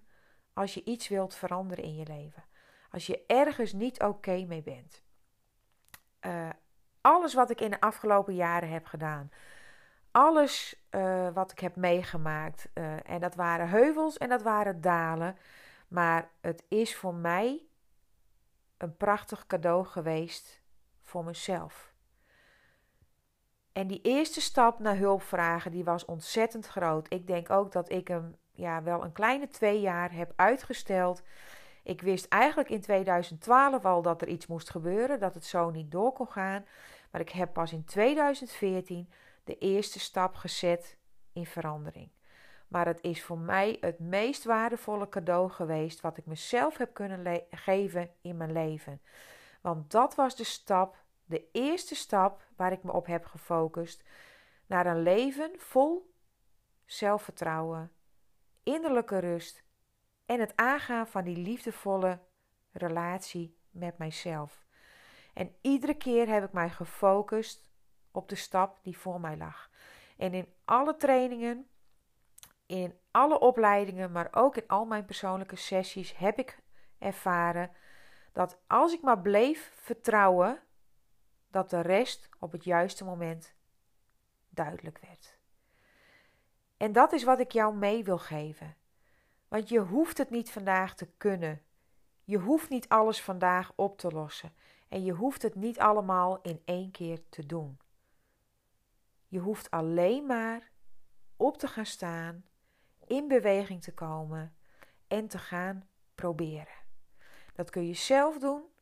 als 0.54 0.74
je 0.74 0.84
iets 0.84 1.08
wilt 1.08 1.36
veranderen 1.36 1.84
in 1.84 1.96
je 1.96 2.06
leven. 2.06 2.44
Als 2.92 3.08
je 3.08 3.24
ergens 3.28 3.74
niet 3.74 4.02
oké 4.02 4.46
mee 4.46 4.62
bent. 4.64 5.04
Uh, 6.22 6.50
alles 7.02 7.34
wat 7.34 7.50
ik 7.50 7.62
in 7.62 7.70
de 7.70 7.80
afgelopen 7.80 8.36
jaren 8.36 8.70
heb 8.70 8.86
gedaan. 8.86 9.32
Alles 10.12 10.86
uh, 10.92 11.30
wat 11.34 11.52
ik 11.52 11.60
heb 11.60 11.76
meegemaakt. 11.76 12.70
Uh, 12.74 13.10
en 13.10 13.20
dat 13.20 13.36
waren 13.36 13.70
heuvels 13.70 14.18
en 14.18 14.30
dat 14.30 14.42
waren 14.42 14.82
dalen. 14.82 15.38
Maar 15.88 16.30
het 16.42 16.64
is 16.68 16.96
voor 16.96 17.14
mij 17.14 17.66
een 18.78 18.98
prachtig 18.98 19.48
cadeau 19.48 19.86
geweest 19.86 20.62
voor 21.04 21.24
mezelf. 21.24 21.94
En 23.76 23.88
die 23.88 24.02
eerste 24.02 24.42
stap 24.42 24.80
naar 24.80 24.98
hulp 24.98 25.22
vragen, 25.22 25.72
die 25.72 25.84
was 25.84 26.06
ontzettend 26.06 26.68
groot. 26.68 27.14
Ik 27.14 27.28
denk 27.28 27.50
ook 27.50 27.72
dat 27.72 27.92
ik 27.92 28.08
hem 28.08 28.36
ja, 28.52 28.84
wel 28.84 29.04
een 29.04 29.12
kleine 29.12 29.48
twee 29.48 29.80
jaar 29.80 30.14
heb 30.14 30.34
uitgesteld. 30.36 31.22
Ik 31.84 32.02
wist 32.02 32.28
eigenlijk 32.28 32.70
in 32.70 32.82
2012 32.82 33.86
al 33.86 34.02
dat 34.02 34.22
er 34.22 34.28
iets 34.28 34.48
moest 34.48 34.70
gebeuren, 34.70 35.20
dat 35.20 35.34
het 35.34 35.46
zo 35.46 35.70
niet 35.70 35.92
door 35.92 36.12
kon 36.14 36.28
gaan. 36.28 36.66
Maar 37.12 37.22
ik 37.22 37.30
heb 37.30 37.54
pas 37.54 37.72
in 37.72 37.84
2014 37.84 39.10
de 39.44 39.58
eerste 39.58 40.00
stap 40.00 40.36
gezet 40.36 40.98
in 41.34 41.46
verandering. 41.46 42.10
Maar 42.68 42.86
het 42.86 43.02
is 43.02 43.24
voor 43.24 43.40
mij 43.40 43.78
het 43.80 44.00
meest 44.00 44.44
waardevolle 44.44 45.10
cadeau 45.10 45.50
geweest 45.50 46.02
wat 46.02 46.18
ik 46.18 46.26
mezelf 46.26 46.78
heb 46.78 46.94
kunnen 46.94 47.42
geven 47.50 48.10
in 48.22 48.38
mijn 48.38 48.52
leven. 48.52 49.02
Want 49.62 49.92
dat 49.92 50.16
was 50.16 50.36
de 50.36 50.44
stap, 50.44 51.04
de 51.26 51.50
eerste 51.52 51.96
stap 51.96 52.44
waar 52.56 52.72
ik 52.72 52.84
me 52.84 52.92
op 52.92 53.06
heb 53.06 53.26
gefocust 53.26 54.04
naar 54.66 54.86
een 54.86 55.02
leven 55.02 55.52
vol 55.58 56.14
zelfvertrouwen, 56.86 57.92
innerlijke 58.64 59.20
rust 59.20 59.64
en 60.26 60.40
het 60.40 60.52
aangaan 60.56 61.08
van 61.08 61.24
die 61.24 61.38
liefdevolle 61.38 62.20
relatie 62.72 63.58
met 63.72 63.98
mijzelf. 63.98 64.66
En 65.34 65.56
iedere 65.62 65.98
keer 65.98 66.28
heb 66.28 66.44
ik 66.44 66.52
mij 66.52 66.70
gefocust 66.70 67.70
op 68.12 68.30
de 68.30 68.36
stap 68.36 68.80
die 68.84 68.98
voor 68.98 69.20
mij 69.20 69.38
lag. 69.38 69.70
En 70.18 70.34
in 70.34 70.54
alle 70.66 70.96
trainingen, 70.96 71.68
in 72.66 73.00
alle 73.12 73.40
opleidingen, 73.40 74.12
maar 74.12 74.28
ook 74.32 74.58
in 74.58 74.68
al 74.68 74.86
mijn 74.86 75.06
persoonlijke 75.06 75.56
sessies 75.56 76.18
heb 76.18 76.40
ik 76.40 76.60
ervaren 77.00 77.72
dat 78.34 78.58
als 78.68 78.94
ik 78.94 79.02
maar 79.02 79.20
bleef 79.22 79.72
vertrouwen, 79.76 80.60
dat 81.56 81.70
de 81.70 81.82
rest 81.82 82.30
op 82.40 82.52
het 82.52 82.64
juiste 82.64 83.04
moment 83.04 83.54
duidelijk 84.50 85.00
werd. 85.00 85.38
En 86.78 86.92
dat 86.92 87.14
is 87.14 87.24
wat 87.24 87.40
ik 87.40 87.52
jou 87.52 87.76
mee 87.76 88.04
wil 88.04 88.18
geven. 88.18 88.76
Want 89.48 89.70
je 89.70 89.80
hoeft 89.80 90.18
het 90.18 90.30
niet 90.30 90.52
vandaag 90.52 90.96
te 90.96 91.08
kunnen. 91.18 91.62
Je 92.24 92.38
hoeft 92.38 92.70
niet 92.70 92.90
alles 92.90 93.22
vandaag 93.22 93.72
op 93.76 93.98
te 93.98 94.12
lossen. 94.12 94.54
En 94.88 95.04
je 95.04 95.12
hoeft 95.12 95.42
het 95.42 95.56
niet 95.56 95.80
allemaal 95.80 96.42
in 96.42 96.62
één 96.66 96.92
keer 96.92 97.30
te 97.30 97.46
doen. 97.46 97.80
Je 99.28 99.40
hoeft 99.40 99.72
alleen 99.72 100.26
maar 100.26 100.72
op 101.36 101.58
te 101.58 101.68
gaan 101.68 101.86
staan, 101.86 102.46
in 103.06 103.28
beweging 103.28 103.82
te 103.82 103.94
komen 103.94 104.56
en 105.08 105.28
te 105.28 105.38
gaan 105.38 105.88
proberen. 106.16 106.84
Dat 107.54 107.70
kun 107.70 107.88
je 107.88 107.94
zelf 107.94 108.38
doen. 108.40 108.74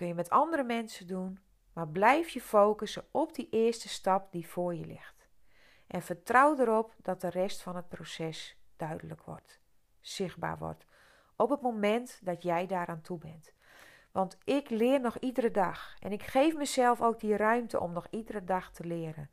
Kun 0.00 0.08
je 0.08 0.14
met 0.14 0.30
andere 0.30 0.62
mensen 0.62 1.06
doen. 1.06 1.38
Maar 1.72 1.88
blijf 1.88 2.28
je 2.28 2.40
focussen 2.40 3.04
op 3.10 3.34
die 3.34 3.48
eerste 3.50 3.88
stap 3.88 4.32
die 4.32 4.48
voor 4.48 4.74
je 4.74 4.86
ligt. 4.86 5.28
En 5.86 6.02
vertrouw 6.02 6.58
erop 6.58 6.94
dat 6.96 7.20
de 7.20 7.28
rest 7.28 7.62
van 7.62 7.76
het 7.76 7.88
proces 7.88 8.58
duidelijk 8.76 9.22
wordt, 9.22 9.60
zichtbaar 10.00 10.58
wordt. 10.58 10.86
Op 11.36 11.50
het 11.50 11.60
moment 11.60 12.18
dat 12.22 12.42
jij 12.42 12.66
daaraan 12.66 13.00
toe 13.00 13.18
bent. 13.18 13.52
Want 14.12 14.38
ik 14.44 14.70
leer 14.70 15.00
nog 15.00 15.18
iedere 15.18 15.50
dag. 15.50 15.96
En 15.98 16.12
ik 16.12 16.22
geef 16.22 16.56
mezelf 16.56 17.00
ook 17.00 17.20
die 17.20 17.36
ruimte 17.36 17.80
om 17.80 17.92
nog 17.92 18.06
iedere 18.10 18.44
dag 18.44 18.72
te 18.72 18.84
leren. 18.84 19.30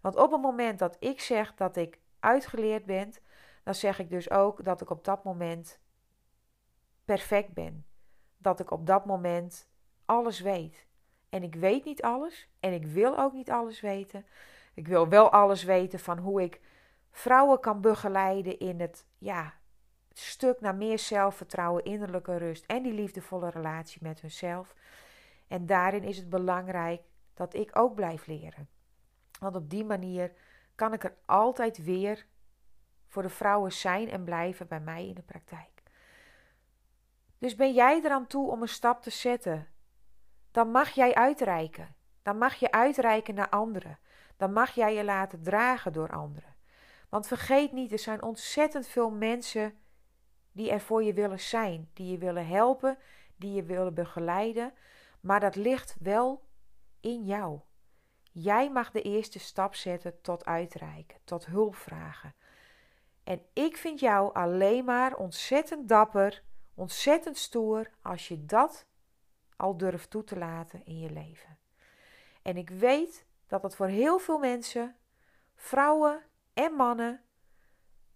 Want 0.00 0.16
op 0.16 0.32
het 0.32 0.40
moment 0.40 0.78
dat 0.78 0.96
ik 0.98 1.20
zeg 1.20 1.54
dat 1.54 1.76
ik 1.76 1.98
uitgeleerd 2.20 2.84
ben, 2.84 3.12
dan 3.64 3.74
zeg 3.74 3.98
ik 3.98 4.10
dus 4.10 4.30
ook 4.30 4.64
dat 4.64 4.80
ik 4.80 4.90
op 4.90 5.04
dat 5.04 5.24
moment 5.24 5.80
perfect 7.04 7.52
ben. 7.52 7.86
Dat 8.36 8.60
ik 8.60 8.70
op 8.70 8.86
dat 8.86 9.04
moment 9.04 9.72
alles 10.04 10.40
weet. 10.40 10.86
En 11.28 11.42
ik 11.42 11.54
weet 11.54 11.84
niet 11.84 12.02
alles 12.02 12.48
en 12.60 12.72
ik 12.72 12.86
wil 12.86 13.18
ook 13.18 13.32
niet 13.32 13.50
alles 13.50 13.80
weten. 13.80 14.26
Ik 14.74 14.88
wil 14.88 15.08
wel 15.08 15.30
alles 15.30 15.62
weten 15.64 15.98
van 15.98 16.18
hoe 16.18 16.42
ik 16.42 16.60
vrouwen 17.10 17.60
kan 17.60 17.80
begeleiden 17.80 18.58
in 18.58 18.80
het 18.80 19.06
ja, 19.18 19.54
stuk 20.12 20.60
naar 20.60 20.74
meer 20.74 20.98
zelfvertrouwen, 20.98 21.84
innerlijke 21.84 22.36
rust 22.36 22.64
en 22.66 22.82
die 22.82 22.92
liefdevolle 22.92 23.50
relatie 23.50 24.02
met 24.02 24.20
hunzelf. 24.20 24.74
En 25.48 25.66
daarin 25.66 26.02
is 26.02 26.16
het 26.16 26.28
belangrijk 26.28 27.02
dat 27.34 27.54
ik 27.54 27.70
ook 27.78 27.94
blijf 27.94 28.26
leren. 28.26 28.68
Want 29.40 29.56
op 29.56 29.70
die 29.70 29.84
manier 29.84 30.32
kan 30.74 30.92
ik 30.92 31.04
er 31.04 31.16
altijd 31.24 31.84
weer 31.84 32.26
voor 33.08 33.22
de 33.22 33.28
vrouwen 33.28 33.72
zijn 33.72 34.10
en 34.10 34.24
blijven 34.24 34.68
bij 34.68 34.80
mij 34.80 35.06
in 35.06 35.14
de 35.14 35.22
praktijk. 35.22 35.82
Dus 37.38 37.54
ben 37.54 37.72
jij 37.72 38.00
eraan 38.04 38.26
toe 38.26 38.50
om 38.50 38.62
een 38.62 38.68
stap 38.68 39.02
te 39.02 39.10
zetten, 39.10 39.68
dan 40.54 40.70
mag 40.70 40.90
jij 40.90 41.14
uitreiken. 41.14 41.94
Dan 42.22 42.38
mag 42.38 42.54
je 42.54 42.70
uitreiken 42.70 43.34
naar 43.34 43.48
anderen. 43.48 43.98
Dan 44.36 44.52
mag 44.52 44.70
jij 44.70 44.94
je 44.94 45.04
laten 45.04 45.42
dragen 45.42 45.92
door 45.92 46.10
anderen. 46.10 46.54
Want 47.08 47.26
vergeet 47.26 47.72
niet, 47.72 47.92
er 47.92 47.98
zijn 47.98 48.22
ontzettend 48.22 48.86
veel 48.86 49.10
mensen 49.10 49.74
die 50.52 50.70
er 50.70 50.80
voor 50.80 51.02
je 51.02 51.12
willen 51.12 51.40
zijn, 51.40 51.90
die 51.92 52.10
je 52.10 52.18
willen 52.18 52.46
helpen, 52.46 52.98
die 53.36 53.52
je 53.52 53.62
willen 53.62 53.94
begeleiden, 53.94 54.72
maar 55.20 55.40
dat 55.40 55.56
ligt 55.56 55.96
wel 56.00 56.44
in 57.00 57.24
jou. 57.24 57.60
Jij 58.32 58.70
mag 58.70 58.90
de 58.90 59.02
eerste 59.02 59.38
stap 59.38 59.74
zetten 59.74 60.20
tot 60.20 60.44
uitreiken, 60.44 61.18
tot 61.24 61.46
hulp 61.46 61.76
vragen. 61.76 62.34
En 63.24 63.42
ik 63.52 63.76
vind 63.76 64.00
jou 64.00 64.34
alleen 64.34 64.84
maar 64.84 65.16
ontzettend 65.16 65.88
dapper, 65.88 66.42
ontzettend 66.74 67.36
stoer 67.36 67.90
als 68.02 68.28
je 68.28 68.44
dat 68.44 68.86
al 69.56 69.76
durft 69.76 70.10
toe 70.10 70.24
te 70.24 70.38
laten 70.38 70.84
in 70.84 70.98
je 70.98 71.10
leven. 71.10 71.58
En 72.42 72.56
ik 72.56 72.70
weet 72.70 73.26
dat 73.46 73.62
het 73.62 73.76
voor 73.76 73.86
heel 73.86 74.18
veel 74.18 74.38
mensen, 74.38 74.96
vrouwen 75.54 76.22
en 76.54 76.72
mannen, 76.72 77.20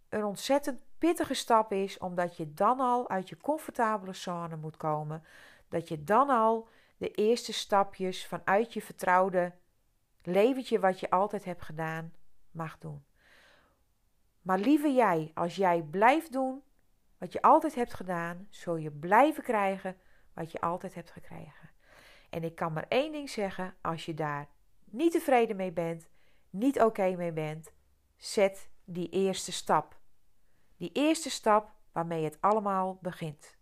een 0.09 0.24
ontzettend 0.24 0.83
pittige 0.98 1.35
stap 1.35 1.72
is, 1.72 1.98
omdat 1.98 2.37
je 2.37 2.53
dan 2.55 2.81
al 2.81 3.09
uit 3.09 3.29
je 3.29 3.37
comfortabele 3.37 4.12
zone 4.12 4.57
moet 4.57 4.77
komen. 4.77 5.24
Dat 5.68 5.88
je 5.88 6.05
dan 6.05 6.29
al 6.29 6.68
de 6.96 7.11
eerste 7.11 7.53
stapjes 7.53 8.27
vanuit 8.27 8.72
je 8.72 8.83
vertrouwde 8.83 9.53
leventje, 10.22 10.81
wat 10.81 11.01
je 11.01 11.11
altijd 11.11 11.44
hebt 11.44 11.62
gedaan, 11.62 12.12
mag 12.51 12.79
doen. 12.79 13.05
Maar 14.42 14.59
lieve 14.59 14.92
jij, 14.92 15.31
als 15.35 15.57
jij 15.57 15.83
blijft 15.83 16.33
doen 16.33 16.62
wat 17.18 17.33
je 17.33 17.42
altijd 17.42 17.74
hebt 17.74 17.94
gedaan, 17.94 18.46
zul 18.51 18.77
je 18.77 18.90
blijven 18.90 19.42
krijgen 19.42 19.96
wat 20.38 20.53
je 20.53 20.61
altijd 20.61 20.94
hebt 20.94 21.11
gekregen. 21.11 21.70
En 22.31 22.44
ik 22.44 22.55
kan 22.55 22.72
maar 22.72 22.87
één 22.88 23.12
ding 23.12 23.31
zeggen: 23.31 23.74
als 23.81 24.05
je 24.05 24.14
daar 24.14 24.48
niet 24.85 25.12
tevreden 25.12 25.57
mee 25.57 25.72
bent, 25.72 26.09
niet 26.51 26.81
oké 26.81 27.16
mee 27.16 27.33
bent, 27.33 27.72
zet 28.16 28.68
die 28.85 29.09
eerste 29.09 29.53
stap. 29.53 29.96
Die 30.77 30.90
eerste 30.92 31.31
stap 31.31 31.70
waarmee 31.92 32.24
het 32.24 32.37
allemaal 32.40 32.98
begint. 33.01 33.57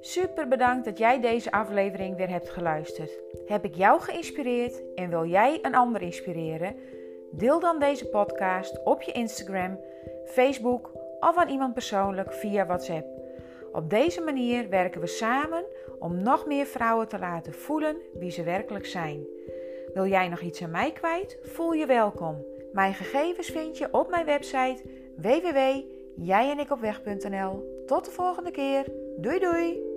Super 0.00 0.48
bedankt 0.48 0.84
dat 0.84 0.98
jij 0.98 1.20
deze 1.20 1.52
aflevering 1.52 2.16
weer 2.16 2.28
hebt 2.28 2.50
geluisterd. 2.50 3.10
Heb 3.46 3.64
ik 3.64 3.74
jou 3.74 4.00
geïnspireerd 4.00 4.94
en 4.94 5.10
wil 5.10 5.24
jij 5.24 5.58
een 5.62 5.74
ander 5.74 6.02
inspireren? 6.02 6.76
Deel 7.32 7.60
dan 7.60 7.78
deze 7.78 8.08
podcast 8.08 8.84
op 8.84 9.02
je 9.02 9.12
Instagram, 9.12 9.80
Facebook 10.24 10.99
of 11.20 11.36
aan 11.36 11.48
iemand 11.48 11.74
persoonlijk 11.74 12.32
via 12.32 12.66
WhatsApp. 12.66 13.06
Op 13.72 13.90
deze 13.90 14.20
manier 14.20 14.68
werken 14.68 15.00
we 15.00 15.06
samen 15.06 15.64
om 15.98 16.22
nog 16.22 16.46
meer 16.46 16.66
vrouwen 16.66 17.08
te 17.08 17.18
laten 17.18 17.52
voelen 17.52 17.96
wie 18.14 18.30
ze 18.30 18.42
werkelijk 18.42 18.86
zijn. 18.86 19.26
Wil 19.94 20.06
jij 20.06 20.28
nog 20.28 20.40
iets 20.40 20.62
aan 20.62 20.70
mij 20.70 20.92
kwijt? 20.92 21.38
Voel 21.42 21.72
je 21.72 21.86
welkom. 21.86 22.44
Mijn 22.72 22.94
gegevens 22.94 23.48
vind 23.48 23.78
je 23.78 23.88
op 23.90 24.10
mijn 24.10 24.26
website 24.26 24.82
www.jijenikopweg.nl. 25.16 27.82
Tot 27.86 28.04
de 28.04 28.10
volgende 28.10 28.50
keer. 28.50 28.84
Doei 29.16 29.38
doei! 29.38 29.89